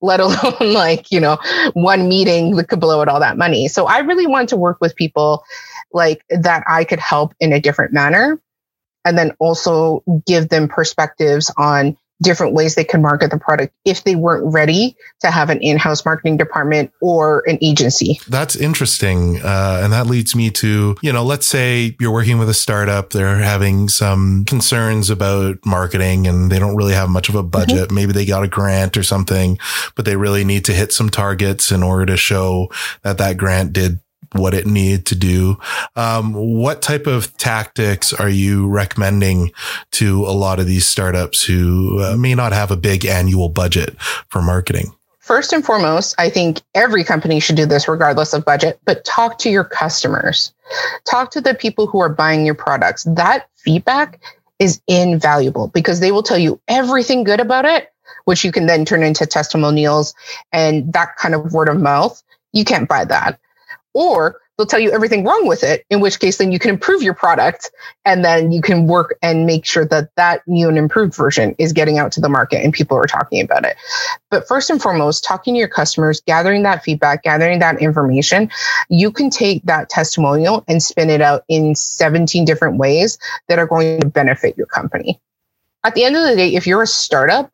let 0.00 0.20
alone 0.20 0.54
like, 0.72 1.10
you 1.10 1.20
know, 1.20 1.38
one 1.74 2.08
meeting 2.08 2.56
that 2.56 2.68
could 2.68 2.80
blow 2.80 3.00
out 3.00 3.08
all 3.08 3.20
that 3.20 3.38
money. 3.38 3.68
So 3.68 3.86
I 3.86 3.98
really 3.98 4.26
want 4.26 4.48
to 4.50 4.56
work 4.56 4.78
with 4.80 4.96
people 4.96 5.44
like 5.92 6.24
that 6.30 6.64
I 6.68 6.84
could 6.84 7.00
help 7.00 7.34
in 7.40 7.52
a 7.52 7.60
different 7.60 7.92
manner. 7.92 8.40
And 9.04 9.16
then 9.16 9.32
also 9.38 10.02
give 10.26 10.50
them 10.50 10.68
perspectives 10.68 11.50
on 11.56 11.96
different 12.22 12.52
ways 12.52 12.74
they 12.74 12.84
can 12.84 13.02
market 13.02 13.30
the 13.30 13.38
product 13.38 13.72
if 13.84 14.04
they 14.04 14.14
weren't 14.14 14.44
ready 14.52 14.96
to 15.20 15.30
have 15.30 15.50
an 15.50 15.60
in-house 15.60 16.04
marketing 16.04 16.36
department 16.36 16.92
or 17.00 17.42
an 17.46 17.58
agency. 17.62 18.20
That's 18.28 18.56
interesting. 18.56 19.40
Uh, 19.42 19.80
and 19.82 19.92
that 19.92 20.06
leads 20.06 20.34
me 20.34 20.50
to, 20.50 20.96
you 21.02 21.12
know, 21.12 21.24
let's 21.24 21.46
say 21.46 21.96
you're 21.98 22.12
working 22.12 22.38
with 22.38 22.48
a 22.48 22.54
startup. 22.54 23.10
They're 23.10 23.36
having 23.36 23.88
some 23.88 24.44
concerns 24.44 25.10
about 25.10 25.58
marketing 25.64 26.26
and 26.26 26.50
they 26.50 26.58
don't 26.58 26.76
really 26.76 26.94
have 26.94 27.08
much 27.08 27.28
of 27.28 27.34
a 27.34 27.42
budget. 27.42 27.88
Mm-hmm. 27.88 27.94
Maybe 27.94 28.12
they 28.12 28.26
got 28.26 28.44
a 28.44 28.48
grant 28.48 28.96
or 28.96 29.02
something, 29.02 29.58
but 29.94 30.04
they 30.04 30.16
really 30.16 30.44
need 30.44 30.64
to 30.66 30.72
hit 30.72 30.92
some 30.92 31.10
targets 31.10 31.72
in 31.72 31.82
order 31.82 32.06
to 32.06 32.16
show 32.16 32.70
that 33.02 33.18
that 33.18 33.36
grant 33.36 33.72
did 33.72 34.00
what 34.32 34.54
it 34.54 34.66
needed 34.66 35.06
to 35.06 35.14
do. 35.14 35.58
Um, 35.96 36.32
what 36.34 36.82
type 36.82 37.06
of 37.06 37.36
tactics 37.36 38.12
are 38.12 38.28
you 38.28 38.68
recommending 38.68 39.52
to 39.92 40.24
a 40.26 40.30
lot 40.30 40.60
of 40.60 40.66
these 40.66 40.86
startups 40.86 41.42
who 41.44 42.00
uh, 42.00 42.16
may 42.16 42.34
not 42.34 42.52
have 42.52 42.70
a 42.70 42.76
big 42.76 43.04
annual 43.04 43.48
budget 43.48 44.00
for 44.28 44.40
marketing? 44.42 44.92
First 45.18 45.52
and 45.52 45.64
foremost, 45.64 46.14
I 46.18 46.28
think 46.28 46.60
every 46.74 47.04
company 47.04 47.38
should 47.38 47.56
do 47.56 47.66
this 47.66 47.86
regardless 47.86 48.32
of 48.32 48.44
budget, 48.44 48.80
but 48.84 49.04
talk 49.04 49.38
to 49.38 49.50
your 49.50 49.64
customers. 49.64 50.52
Talk 51.08 51.30
to 51.32 51.40
the 51.40 51.54
people 51.54 51.86
who 51.86 52.00
are 52.00 52.08
buying 52.08 52.44
your 52.44 52.54
products. 52.54 53.04
That 53.04 53.48
feedback 53.54 54.20
is 54.58 54.80
invaluable 54.88 55.68
because 55.68 56.00
they 56.00 56.10
will 56.10 56.22
tell 56.22 56.38
you 56.38 56.60
everything 56.68 57.24
good 57.24 57.38
about 57.38 57.64
it, 57.64 57.92
which 58.24 58.44
you 58.44 58.50
can 58.50 58.66
then 58.66 58.84
turn 58.84 59.02
into 59.02 59.24
testimonials 59.24 60.14
and 60.52 60.92
that 60.92 61.16
kind 61.16 61.34
of 61.34 61.52
word 61.52 61.68
of 61.68 61.78
mouth. 61.78 62.22
You 62.52 62.64
can't 62.64 62.88
buy 62.88 63.04
that. 63.04 63.38
Or 63.94 64.40
they'll 64.56 64.66
tell 64.66 64.80
you 64.80 64.90
everything 64.92 65.24
wrong 65.24 65.46
with 65.46 65.64
it, 65.64 65.86
in 65.88 66.00
which 66.00 66.20
case 66.20 66.36
then 66.36 66.52
you 66.52 66.58
can 66.58 66.70
improve 66.70 67.02
your 67.02 67.14
product 67.14 67.70
and 68.04 68.24
then 68.24 68.52
you 68.52 68.60
can 68.60 68.86
work 68.86 69.16
and 69.22 69.46
make 69.46 69.64
sure 69.64 69.86
that 69.86 70.10
that 70.16 70.42
new 70.46 70.68
and 70.68 70.76
improved 70.76 71.14
version 71.14 71.54
is 71.58 71.72
getting 71.72 71.98
out 71.98 72.12
to 72.12 72.20
the 72.20 72.28
market 72.28 72.62
and 72.62 72.74
people 72.74 72.96
are 72.96 73.06
talking 73.06 73.42
about 73.42 73.64
it. 73.64 73.76
But 74.30 74.46
first 74.46 74.68
and 74.68 74.80
foremost, 74.80 75.24
talking 75.24 75.54
to 75.54 75.58
your 75.58 75.68
customers, 75.68 76.20
gathering 76.20 76.62
that 76.64 76.84
feedback, 76.84 77.22
gathering 77.22 77.58
that 77.60 77.80
information, 77.80 78.50
you 78.90 79.10
can 79.10 79.30
take 79.30 79.62
that 79.64 79.88
testimonial 79.88 80.62
and 80.68 80.82
spin 80.82 81.08
it 81.08 81.22
out 81.22 81.44
in 81.48 81.74
17 81.74 82.44
different 82.44 82.76
ways 82.76 83.18
that 83.48 83.58
are 83.58 83.66
going 83.66 84.00
to 84.00 84.06
benefit 84.06 84.58
your 84.58 84.66
company. 84.66 85.18
At 85.84 85.94
the 85.94 86.04
end 86.04 86.16
of 86.16 86.28
the 86.28 86.36
day, 86.36 86.54
if 86.54 86.66
you're 86.66 86.82
a 86.82 86.86
startup, 86.86 87.50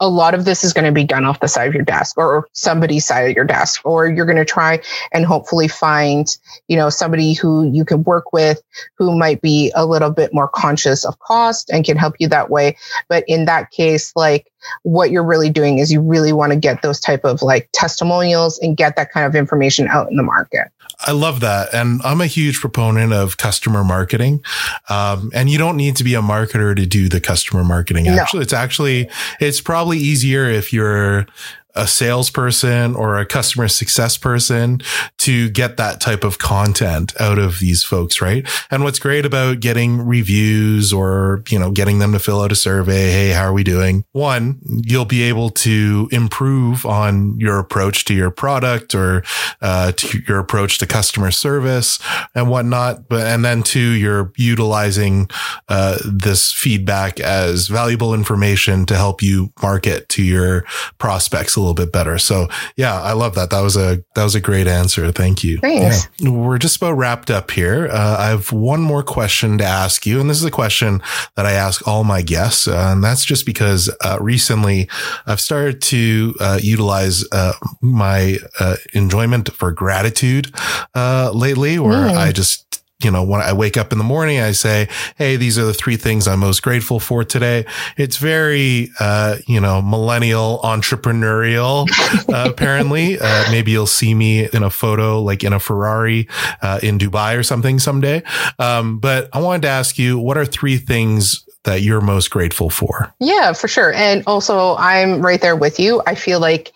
a 0.00 0.08
lot 0.08 0.34
of 0.34 0.44
this 0.44 0.64
is 0.64 0.72
going 0.72 0.84
to 0.84 0.92
be 0.92 1.04
done 1.04 1.24
off 1.24 1.40
the 1.40 1.48
side 1.48 1.68
of 1.68 1.74
your 1.74 1.84
desk 1.84 2.18
or 2.18 2.48
somebody's 2.52 3.06
side 3.06 3.30
of 3.30 3.36
your 3.36 3.44
desk 3.44 3.80
or 3.84 4.08
you're 4.08 4.26
going 4.26 4.36
to 4.36 4.44
try 4.44 4.80
and 5.12 5.24
hopefully 5.24 5.68
find 5.68 6.36
you 6.68 6.76
know 6.76 6.90
somebody 6.90 7.32
who 7.32 7.70
you 7.72 7.84
can 7.84 8.02
work 8.02 8.32
with 8.32 8.62
who 8.96 9.16
might 9.16 9.40
be 9.40 9.72
a 9.74 9.86
little 9.86 10.10
bit 10.10 10.34
more 10.34 10.48
conscious 10.48 11.04
of 11.04 11.18
cost 11.20 11.70
and 11.70 11.84
can 11.84 11.96
help 11.96 12.14
you 12.18 12.28
that 12.28 12.50
way. 12.50 12.76
But 13.08 13.24
in 13.28 13.44
that 13.44 13.70
case 13.70 14.12
like 14.16 14.50
what 14.82 15.10
you're 15.10 15.24
really 15.24 15.50
doing 15.50 15.78
is 15.78 15.92
you 15.92 16.00
really 16.00 16.32
want 16.32 16.52
to 16.52 16.58
get 16.58 16.82
those 16.82 16.98
type 17.00 17.24
of 17.24 17.42
like 17.42 17.68
testimonials 17.72 18.58
and 18.58 18.76
get 18.76 18.96
that 18.96 19.12
kind 19.12 19.26
of 19.26 19.34
information 19.34 19.88
out 19.88 20.10
in 20.10 20.16
the 20.16 20.22
market 20.22 20.63
I 21.06 21.12
love 21.12 21.40
that. 21.40 21.72
And 21.74 22.00
I'm 22.04 22.20
a 22.20 22.26
huge 22.26 22.60
proponent 22.60 23.12
of 23.12 23.36
customer 23.36 23.84
marketing. 23.84 24.44
Um, 24.88 25.30
and 25.34 25.50
you 25.50 25.58
don't 25.58 25.76
need 25.76 25.96
to 25.96 26.04
be 26.04 26.14
a 26.14 26.22
marketer 26.22 26.74
to 26.74 26.86
do 26.86 27.08
the 27.08 27.20
customer 27.20 27.64
marketing. 27.64 28.08
Actually, 28.08 28.38
no. 28.38 28.42
it's 28.42 28.52
actually, 28.52 29.08
it's 29.40 29.60
probably 29.60 29.98
easier 29.98 30.46
if 30.46 30.72
you're 30.72 31.26
a 31.74 31.86
salesperson 31.86 32.94
or 32.94 33.18
a 33.18 33.26
customer 33.26 33.68
success 33.68 34.16
person 34.16 34.80
to 35.18 35.50
get 35.50 35.76
that 35.76 36.00
type 36.00 36.22
of 36.22 36.38
content 36.38 37.12
out 37.20 37.38
of 37.38 37.58
these 37.58 37.82
folks, 37.82 38.20
right? 38.20 38.48
And 38.70 38.84
what's 38.84 38.98
great 38.98 39.26
about 39.26 39.60
getting 39.60 40.06
reviews 40.06 40.92
or, 40.92 41.42
you 41.48 41.58
know, 41.58 41.70
getting 41.70 41.98
them 41.98 42.12
to 42.12 42.18
fill 42.18 42.42
out 42.42 42.52
a 42.52 42.54
survey. 42.54 43.10
Hey, 43.10 43.30
how 43.30 43.44
are 43.44 43.52
we 43.52 43.64
doing? 43.64 44.04
One, 44.12 44.60
you'll 44.84 45.04
be 45.04 45.22
able 45.22 45.50
to 45.50 46.08
improve 46.12 46.86
on 46.86 47.38
your 47.40 47.58
approach 47.58 48.04
to 48.06 48.14
your 48.14 48.30
product 48.30 48.94
or, 48.94 49.24
uh, 49.60 49.92
to 49.92 50.20
your 50.28 50.38
approach 50.38 50.78
to 50.78 50.86
customer 50.86 51.30
service 51.30 51.98
and 52.34 52.48
whatnot. 52.48 53.08
But, 53.08 53.26
and 53.26 53.44
then 53.44 53.62
two, 53.62 53.80
you're 53.80 54.32
utilizing, 54.36 55.28
uh, 55.68 55.98
this 56.04 56.52
feedback 56.52 57.18
as 57.18 57.68
valuable 57.68 58.14
information 58.14 58.86
to 58.86 58.96
help 58.96 59.22
you 59.22 59.52
market 59.62 60.08
to 60.10 60.22
your 60.22 60.64
prospects 60.98 61.56
little 61.64 61.74
bit 61.74 61.92
better. 61.92 62.18
So 62.18 62.48
yeah, 62.76 63.00
I 63.00 63.12
love 63.12 63.34
that. 63.34 63.50
That 63.50 63.60
was 63.60 63.76
a 63.76 64.02
that 64.14 64.24
was 64.24 64.34
a 64.34 64.40
great 64.40 64.66
answer. 64.66 65.10
Thank 65.12 65.42
you. 65.44 65.58
Thanks. 65.58 66.08
Yeah. 66.18 66.30
We're 66.30 66.58
just 66.58 66.76
about 66.76 66.92
wrapped 66.92 67.30
up 67.30 67.50
here. 67.50 67.88
Uh, 67.90 68.16
I 68.18 68.26
have 68.26 68.52
one 68.52 68.80
more 68.80 69.02
question 69.02 69.58
to 69.58 69.64
ask 69.64 70.06
you, 70.06 70.20
and 70.20 70.28
this 70.28 70.38
is 70.38 70.44
a 70.44 70.50
question 70.50 71.02
that 71.36 71.46
I 71.46 71.52
ask 71.52 71.86
all 71.86 72.04
my 72.04 72.22
guests, 72.22 72.68
uh, 72.68 72.90
and 72.92 73.02
that's 73.02 73.24
just 73.24 73.46
because 73.46 73.90
uh, 74.02 74.18
recently 74.20 74.88
I've 75.26 75.40
started 75.40 75.82
to 75.82 76.34
uh, 76.40 76.58
utilize 76.62 77.24
uh, 77.32 77.52
my 77.80 78.38
uh, 78.60 78.76
enjoyment 78.92 79.52
for 79.52 79.72
gratitude 79.72 80.54
lately, 80.94 81.78
where 81.78 82.08
mm. 82.08 82.16
I 82.16 82.32
just 82.32 82.83
you 83.02 83.10
know, 83.10 83.22
when 83.22 83.40
I 83.40 83.52
wake 83.52 83.76
up 83.76 83.92
in 83.92 83.98
the 83.98 84.04
morning, 84.04 84.40
I 84.40 84.52
say, 84.52 84.88
Hey, 85.16 85.36
these 85.36 85.58
are 85.58 85.64
the 85.64 85.74
three 85.74 85.96
things 85.96 86.26
I'm 86.26 86.40
most 86.40 86.62
grateful 86.62 87.00
for 87.00 87.24
today. 87.24 87.66
It's 87.96 88.16
very, 88.16 88.90
uh, 89.00 89.36
you 89.46 89.60
know, 89.60 89.82
millennial 89.82 90.60
entrepreneurial, 90.62 91.88
uh, 92.32 92.48
apparently. 92.50 93.18
Uh, 93.18 93.50
maybe 93.50 93.72
you'll 93.72 93.86
see 93.86 94.14
me 94.14 94.48
in 94.48 94.62
a 94.62 94.70
photo, 94.70 95.20
like 95.20 95.44
in 95.44 95.52
a 95.52 95.60
Ferrari, 95.60 96.28
uh, 96.62 96.80
in 96.82 96.98
Dubai 96.98 97.36
or 97.38 97.42
something 97.42 97.78
someday. 97.78 98.22
Um, 98.58 98.98
but 98.98 99.28
I 99.32 99.40
wanted 99.40 99.62
to 99.62 99.68
ask 99.68 99.98
you, 99.98 100.18
what 100.18 100.38
are 100.38 100.46
three 100.46 100.78
things 100.78 101.44
that 101.64 101.82
you're 101.82 102.00
most 102.00 102.30
grateful 102.30 102.70
for? 102.70 103.12
Yeah, 103.20 103.52
for 103.52 103.68
sure. 103.68 103.92
And 103.92 104.22
also 104.26 104.76
I'm 104.76 105.20
right 105.20 105.40
there 105.40 105.56
with 105.56 105.80
you. 105.80 106.02
I 106.06 106.14
feel 106.14 106.38
like, 106.38 106.72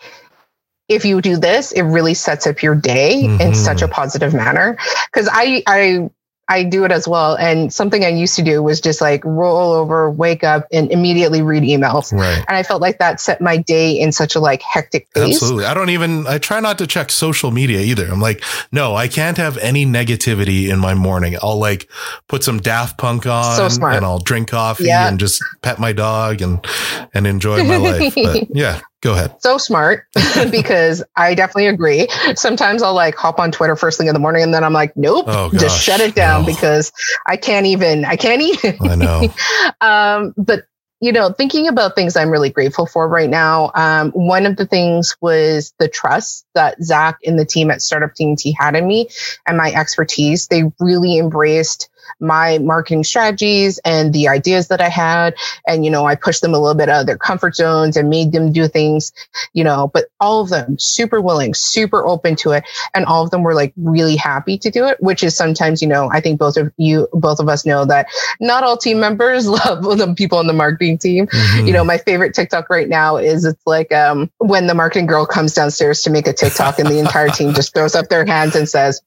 if 0.89 1.05
you 1.05 1.21
do 1.21 1.37
this, 1.37 1.73
it 1.73 1.83
really 1.83 2.15
sets 2.15 2.47
up 2.47 2.63
your 2.63 2.75
day 2.75 3.25
mm-hmm. 3.25 3.41
in 3.41 3.55
such 3.55 3.83
a 3.83 3.89
positive 3.89 4.35
manner. 4.35 4.77
Cause 5.13 5.29
I, 5.31 5.63
I 5.67 6.11
I 6.51 6.63
do 6.63 6.85
it 6.85 6.93
as 6.93 7.07
well. 7.07 7.37
And 7.37 7.73
something 7.73 8.05
I 8.05 8.09
used 8.09 8.35
to 8.37 8.43
do 8.43 8.63
was 8.63 8.81
just 8.81 9.03
like 9.03 9.23
roll 9.25 9.73
over, 9.75 10.11
wake 10.11 10.43
up, 10.43 10.67
and 10.73 10.91
immediately 10.91 11.43
read 11.43 11.63
emails. 11.63 12.11
Right. 12.11 12.39
And 12.49 12.57
I 12.57 12.63
felt 12.63 12.81
like 12.81 12.99
that 12.99 13.21
set 13.21 13.41
my 13.41 13.59
day 13.59 13.93
in 13.93 14.13
such 14.13 14.35
a 14.35 14.41
like 14.41 14.63
hectic 14.63 15.13
pace. 15.13 15.37
Absolutely. 15.37 15.67
I 15.67 15.75
don't 15.75 15.91
even 15.91 16.27
I 16.27 16.39
try 16.39 16.61
not 16.61 16.79
to 16.79 16.87
check 16.87 17.11
social 17.11 17.51
media 17.51 17.81
either. 17.81 18.07
I'm 18.07 18.21
like, 18.21 18.43
no, 18.73 18.97
I 18.97 19.09
can't 19.09 19.37
have 19.37 19.59
any 19.59 19.85
negativity 19.85 20.71
in 20.71 20.79
my 20.79 20.95
morning. 20.95 21.37
I'll 21.43 21.59
like 21.59 21.91
put 22.29 22.43
some 22.43 22.59
Daft 22.59 22.97
Punk 22.97 23.27
on 23.27 23.69
so 23.69 23.87
and 23.87 24.05
I'll 24.05 24.19
drink 24.19 24.49
coffee 24.49 24.85
yeah. 24.85 25.07
and 25.07 25.21
just 25.21 25.45
pet 25.61 25.79
my 25.79 25.93
dog 25.93 26.41
and 26.41 26.65
and 27.13 27.27
enjoy 27.27 27.63
my 27.65 27.77
life. 27.77 28.15
But 28.15 28.51
yeah, 28.57 28.81
Go 29.01 29.13
ahead. 29.13 29.37
So 29.41 29.59
smart 29.59 30.07
because 30.51 31.05
I 31.17 31.35
definitely 31.35 31.69
agree. 31.69 32.09
Sometimes 32.35 32.83
I'll 32.83 32.95
like 32.95 33.15
hop 33.15 33.39
on 33.39 33.53
Twitter 33.53 33.77
first 33.77 33.97
thing 33.99 34.09
in 34.09 34.15
the 34.15 34.21
morning 34.21 34.43
and 34.43 34.53
then 34.53 34.65
I'm 34.65 34.73
like, 34.73 34.97
nope, 34.97 35.27
oh, 35.29 35.51
just 35.53 35.81
shut 35.81 36.01
it 36.01 36.15
down 36.15 36.43
no. 36.43 36.47
because 36.47 36.93
I 37.27 37.37
can't 37.37 37.67
even, 37.67 38.05
I 38.05 38.17
can't 38.17 38.43
even. 38.43 38.77
I 38.81 38.95
know. 38.97 39.33
um, 39.81 40.35
but 40.37 40.65
you 41.01 41.13
know, 41.13 41.31
thinking 41.31 41.69
about 41.69 41.95
things 41.95 42.17
I'm 42.17 42.31
really 42.31 42.51
grateful 42.51 42.87
for 42.87 43.07
right 43.07 43.31
now. 43.31 43.71
Um, 43.75 44.11
one 44.11 44.47
of 44.47 44.57
the 44.57 44.67
things 44.67 45.17
was 45.21 45.73
the 45.79 45.89
trust 45.89 46.45
that 46.55 46.83
Zach 46.83 47.19
and 47.25 47.39
the 47.39 47.45
team 47.45 47.71
at 47.71 47.83
Startup 47.83 48.11
TNT 48.13 48.53
had 48.59 48.75
in 48.75 48.87
me 48.87 49.09
and 49.47 49.57
my 49.57 49.73
expertise. 49.73 50.49
They 50.49 50.65
really 50.81 51.19
embraced 51.19 51.89
my 52.21 52.59
marketing 52.59 53.05
strategies 53.05 53.79
and 53.85 54.13
the 54.13 54.29
ideas 54.29 54.69
that 54.69 54.81
I 54.81 54.89
had. 54.89 55.35
And, 55.67 55.85
you 55.85 55.91
know, 55.91 56.07
I 56.07 56.15
pushed 56.15 56.43
them 56.43 56.55
a 56.55 56.59
little 56.59 56.77
bit 56.77 56.89
out 56.89 57.01
of 57.01 57.07
their 57.07 57.19
comfort 57.19 57.57
zones 57.57 57.97
and 57.97 58.09
made 58.09 58.33
them 58.33 58.53
do 58.53 58.69
things, 58.69 59.13
you 59.53 59.65
know, 59.65 59.91
but 59.93 60.07
all 60.21 60.41
of 60.41 60.49
them 60.49 60.79
super 60.79 61.21
willing, 61.21 61.55
super 61.55 62.07
open 62.07 62.37
to 62.37 62.53
it. 62.53 62.65
And 62.95 63.05
all 63.05 63.25
of 63.25 63.31
them 63.31 63.43
were 63.43 63.55
like 63.55 63.73
really 63.77 64.17
happy 64.17 64.59
to 64.59 64.71
do 64.71 64.87
it, 64.87 65.01
which 65.01 65.23
is 65.23 65.37
sometimes, 65.37 65.83
you 65.83 65.89
know, 65.89 66.11
I 66.11 66.21
think 66.21 66.39
both 66.39 66.57
of 66.57 66.73
you, 66.77 67.09
both 67.13 67.41
of 67.41 67.49
us 67.49 67.67
know 67.67 67.85
that 67.87 68.07
not 68.41 68.65
all 68.65 68.77
team 68.77 69.01
members 69.01 69.47
love 69.49 69.83
the 69.83 70.15
people 70.17 70.39
on 70.39 70.47
the 70.47 70.53
marketing 70.53 70.99
team. 70.99 71.27
Mm-hmm. 71.27 71.67
You 71.67 71.73
know, 71.73 71.85
my 71.85 71.99
favorite 71.99 72.35
TikTok 72.35 72.71
right 72.71 72.89
now 72.89 73.17
is 73.17 73.45
it's 73.45 73.67
like, 73.67 73.93
um, 73.93 74.31
when 74.39 74.67
the 74.67 74.75
marketing 74.75 75.07
girl 75.07 75.27
comes 75.27 75.55
downstairs 75.55 76.03
to 76.03 76.11
make 76.11 76.27
a 76.27 76.33
TikTok 76.33 76.79
and 76.79 76.89
the 76.89 76.99
entire 76.99 77.29
team 77.29 77.55
just 77.55 77.75
throws 77.75 77.95
up 77.95 78.09
their 78.09 78.25
hands 78.25 78.55
and 78.55 78.69
says, 78.69 79.03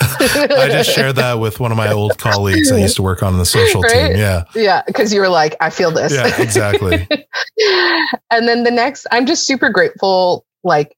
I 0.00 0.68
just 0.70 0.90
shared 0.90 1.16
that 1.16 1.38
with 1.38 1.60
one 1.60 1.70
of 1.70 1.76
my 1.76 1.92
old 1.92 2.18
colleagues 2.18 2.72
I 2.72 2.78
used 2.78 2.96
to 2.96 3.02
work 3.02 3.22
on 3.22 3.38
the 3.38 3.44
social 3.44 3.82
right? 3.82 4.08
team. 4.08 4.16
Yeah. 4.16 4.44
Yeah. 4.54 4.82
Cause 4.94 5.12
you 5.12 5.20
were 5.20 5.28
like, 5.28 5.56
I 5.60 5.70
feel 5.70 5.90
this. 5.90 6.12
Yeah, 6.12 6.40
exactly. 6.40 7.06
and 8.30 8.48
then 8.48 8.64
the 8.64 8.70
next, 8.70 9.06
I'm 9.10 9.26
just 9.26 9.46
super 9.46 9.70
grateful, 9.70 10.44
like, 10.64 10.96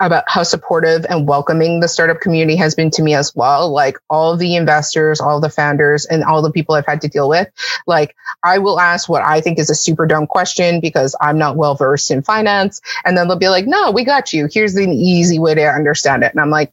about 0.00 0.24
how 0.26 0.42
supportive 0.42 1.04
and 1.10 1.28
welcoming 1.28 1.80
the 1.80 1.88
startup 1.88 2.20
community 2.20 2.56
has 2.56 2.74
been 2.74 2.90
to 2.90 3.02
me 3.02 3.14
as 3.14 3.36
well. 3.36 3.70
Like 3.70 3.98
all 4.08 4.34
the 4.34 4.56
investors, 4.56 5.20
all 5.20 5.40
the 5.40 5.50
founders, 5.50 6.06
and 6.06 6.24
all 6.24 6.40
the 6.40 6.50
people 6.50 6.74
I've 6.74 6.86
had 6.86 7.02
to 7.02 7.08
deal 7.08 7.28
with. 7.28 7.48
Like 7.86 8.16
I 8.42 8.56
will 8.56 8.80
ask 8.80 9.10
what 9.10 9.22
I 9.22 9.42
think 9.42 9.58
is 9.58 9.68
a 9.68 9.74
super 9.74 10.06
dumb 10.06 10.26
question 10.26 10.80
because 10.80 11.14
I'm 11.20 11.36
not 11.36 11.56
well 11.56 11.74
versed 11.74 12.10
in 12.10 12.22
finance. 12.22 12.80
And 13.04 13.14
then 13.14 13.28
they'll 13.28 13.36
be 13.36 13.50
like, 13.50 13.66
no, 13.66 13.90
we 13.90 14.04
got 14.04 14.32
you. 14.32 14.48
Here's 14.50 14.74
an 14.74 14.90
easy 14.94 15.38
way 15.38 15.54
to 15.54 15.66
understand 15.66 16.24
it. 16.24 16.32
And 16.32 16.40
I'm 16.40 16.50
like, 16.50 16.72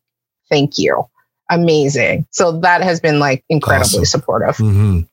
thank 0.49 0.77
you 0.77 1.09
amazing. 1.49 2.27
So 2.31 2.59
that 2.59 2.81
has 2.81 2.99
been 2.99 3.19
like 3.19 3.43
incredibly 3.49 3.99
awesome. 3.99 4.05
supportive. 4.05 4.57
Mm-hmm. 4.57 4.77
And 4.79 5.07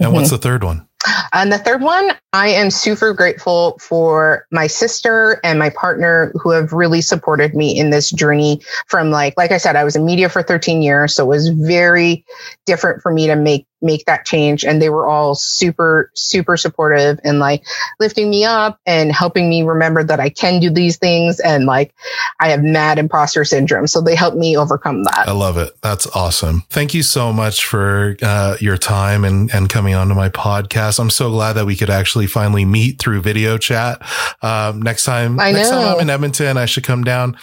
mm-hmm. 0.00 0.12
what's 0.12 0.30
the 0.30 0.38
third 0.38 0.64
one? 0.64 0.86
And 1.32 1.52
the 1.52 1.58
third 1.58 1.82
one, 1.82 2.12
I 2.32 2.48
am 2.48 2.70
super 2.70 3.12
grateful 3.12 3.78
for 3.78 4.46
my 4.50 4.66
sister 4.66 5.40
and 5.44 5.58
my 5.58 5.70
partner 5.70 6.32
who 6.34 6.50
have 6.50 6.72
really 6.72 7.00
supported 7.00 7.54
me 7.54 7.78
in 7.78 7.90
this 7.90 8.10
journey 8.10 8.60
from 8.86 9.10
like, 9.10 9.34
like 9.36 9.52
I 9.52 9.58
said, 9.58 9.76
I 9.76 9.84
was 9.84 9.96
in 9.96 10.04
media 10.04 10.28
for 10.28 10.42
13 10.42 10.82
years. 10.82 11.14
So 11.14 11.24
it 11.24 11.28
was 11.28 11.48
very 11.48 12.24
different 12.64 13.02
for 13.02 13.12
me 13.12 13.26
to 13.26 13.36
make 13.36 13.66
make 13.86 14.04
that 14.06 14.26
change. 14.26 14.64
And 14.64 14.82
they 14.82 14.90
were 14.90 15.06
all 15.06 15.34
super, 15.34 16.10
super 16.14 16.56
supportive 16.56 17.20
and 17.24 17.38
like 17.38 17.64
lifting 17.98 18.28
me 18.28 18.44
up 18.44 18.80
and 18.84 19.12
helping 19.12 19.48
me 19.48 19.62
remember 19.62 20.04
that 20.04 20.20
I 20.20 20.28
can 20.28 20.60
do 20.60 20.68
these 20.68 20.98
things. 20.98 21.40
And 21.40 21.64
like 21.64 21.94
I 22.40 22.50
have 22.50 22.62
mad 22.62 22.98
imposter 22.98 23.44
syndrome. 23.44 23.86
So 23.86 24.00
they 24.00 24.14
helped 24.14 24.36
me 24.36 24.56
overcome 24.56 25.04
that. 25.04 25.24
I 25.28 25.32
love 25.32 25.56
it. 25.56 25.74
That's 25.80 26.06
awesome. 26.08 26.64
Thank 26.68 26.92
you 26.92 27.02
so 27.02 27.32
much 27.32 27.64
for 27.64 28.16
uh, 28.20 28.56
your 28.60 28.76
time 28.76 29.24
and, 29.24 29.52
and 29.54 29.68
coming 29.68 29.94
onto 29.94 30.14
my 30.14 30.28
podcast. 30.28 30.98
I'm 30.98 31.10
so 31.10 31.30
glad 31.30 31.54
that 31.54 31.66
we 31.66 31.76
could 31.76 31.90
actually 31.90 32.26
finally 32.26 32.64
meet 32.64 32.98
through 32.98 33.22
video 33.22 33.56
chat. 33.56 34.02
Um, 34.42 34.82
next 34.82 35.04
time, 35.04 35.38
I 35.40 35.52
next 35.52 35.70
know. 35.70 35.82
time 35.82 35.94
I'm 35.94 36.00
in 36.00 36.10
Edmonton, 36.10 36.56
I 36.56 36.66
should 36.66 36.84
come 36.84 37.04
down. 37.04 37.36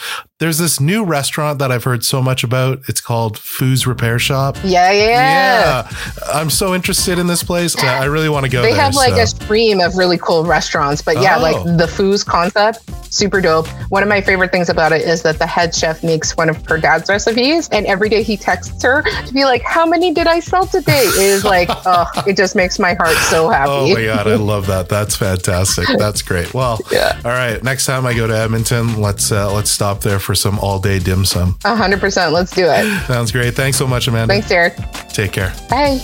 There's 0.44 0.58
this 0.58 0.82
new 0.82 1.06
restaurant 1.06 1.60
that 1.60 1.72
I've 1.72 1.86
heard 1.86 2.04
so 2.04 2.22
much 2.22 2.44
about. 2.44 2.82
It's 2.90 3.00
called 3.00 3.38
Fu's 3.38 3.88
Repair 3.88 4.20
Shop. 4.20 4.58
Yeah, 4.62 4.92
yeah. 4.92 5.08
Yeah, 5.08 5.90
I'm 6.34 6.50
so 6.50 6.76
interested 6.76 7.18
in 7.18 7.28
this 7.28 7.42
place. 7.42 7.78
I 7.82 8.04
really 8.04 8.28
want 8.28 8.46
to 8.46 8.52
go. 8.52 8.62
They 8.62 8.74
there, 8.74 8.82
have 8.82 8.94
like 8.94 9.14
so. 9.14 9.22
a 9.22 9.28
stream 9.28 9.80
of 9.80 9.96
really 9.96 10.18
cool 10.18 10.44
restaurants, 10.44 11.02
but 11.02 11.16
yeah, 11.22 11.38
Oh. 11.38 11.42
like 11.42 11.78
the 11.78 11.88
Fu's 11.88 12.26
concept, 12.26 12.80
super 13.14 13.40
dope. 13.40 13.70
One 13.90 14.04
of 14.04 14.10
my 14.10 14.20
favorite 14.20 14.52
things 14.52 14.68
about 14.68 14.92
it 14.92 15.04
is 15.04 15.22
that 15.22 15.40
the 15.40 15.48
head 15.48 15.74
chef 15.74 16.04
makes 16.04 16.36
one 16.36 16.50
of 16.50 16.58
her 16.68 16.78
dad's 16.78 17.08
recipes, 17.08 17.70
and 17.70 17.86
every 17.86 18.10
day 18.10 18.22
he 18.22 18.36
texts 18.36 18.84
her 18.84 19.02
to 19.02 19.34
be 19.34 19.46
like, 19.46 19.62
"How 19.62 19.86
many 19.86 20.14
did 20.14 20.28
I 20.28 20.42
sell 20.42 20.66
today?" 20.68 21.04
It 21.06 21.22
is 21.22 21.46
like, 21.46 21.70
oh, 21.86 22.06
it 22.28 22.36
just 22.36 22.54
makes 22.54 22.80
my 22.80 22.96
heart 22.96 23.16
so 23.30 23.48
happy. 23.50 23.72
Oh 23.72 23.94
my 23.94 24.04
god, 24.04 24.28
I 24.28 24.36
love 24.36 24.68
that. 24.68 24.90
That's 24.90 25.16
fantastic. 25.16 25.88
That's 25.98 26.22
great. 26.22 26.54
Well, 26.54 26.80
Yeah. 26.92 27.18
all 27.24 27.32
right. 27.32 27.64
Next 27.64 27.86
time 27.86 28.06
I 28.06 28.14
go 28.14 28.28
to 28.28 28.36
Edmonton, 28.38 29.00
let's 29.00 29.32
uh, 29.32 29.50
let's 29.54 29.72
stop 29.72 30.02
there 30.02 30.20
for 30.20 30.33
some 30.36 30.60
all 30.60 30.80
day 30.80 31.00
dim 31.00 31.26
sum. 31.26 31.58
A 31.66 31.76
hundred 31.76 32.00
percent. 32.00 32.34
Let's 32.34 32.54
do 32.56 32.66
it. 32.68 33.08
Sounds 33.08 33.32
great. 33.32 33.56
Thanks 33.56 33.78
so 33.78 33.88
much, 33.88 34.08
Amanda. 34.08 34.34
Thanks, 34.34 34.50
Derek. 34.50 34.76
Take 35.10 35.32
care. 35.32 35.54
Bye. 35.70 36.00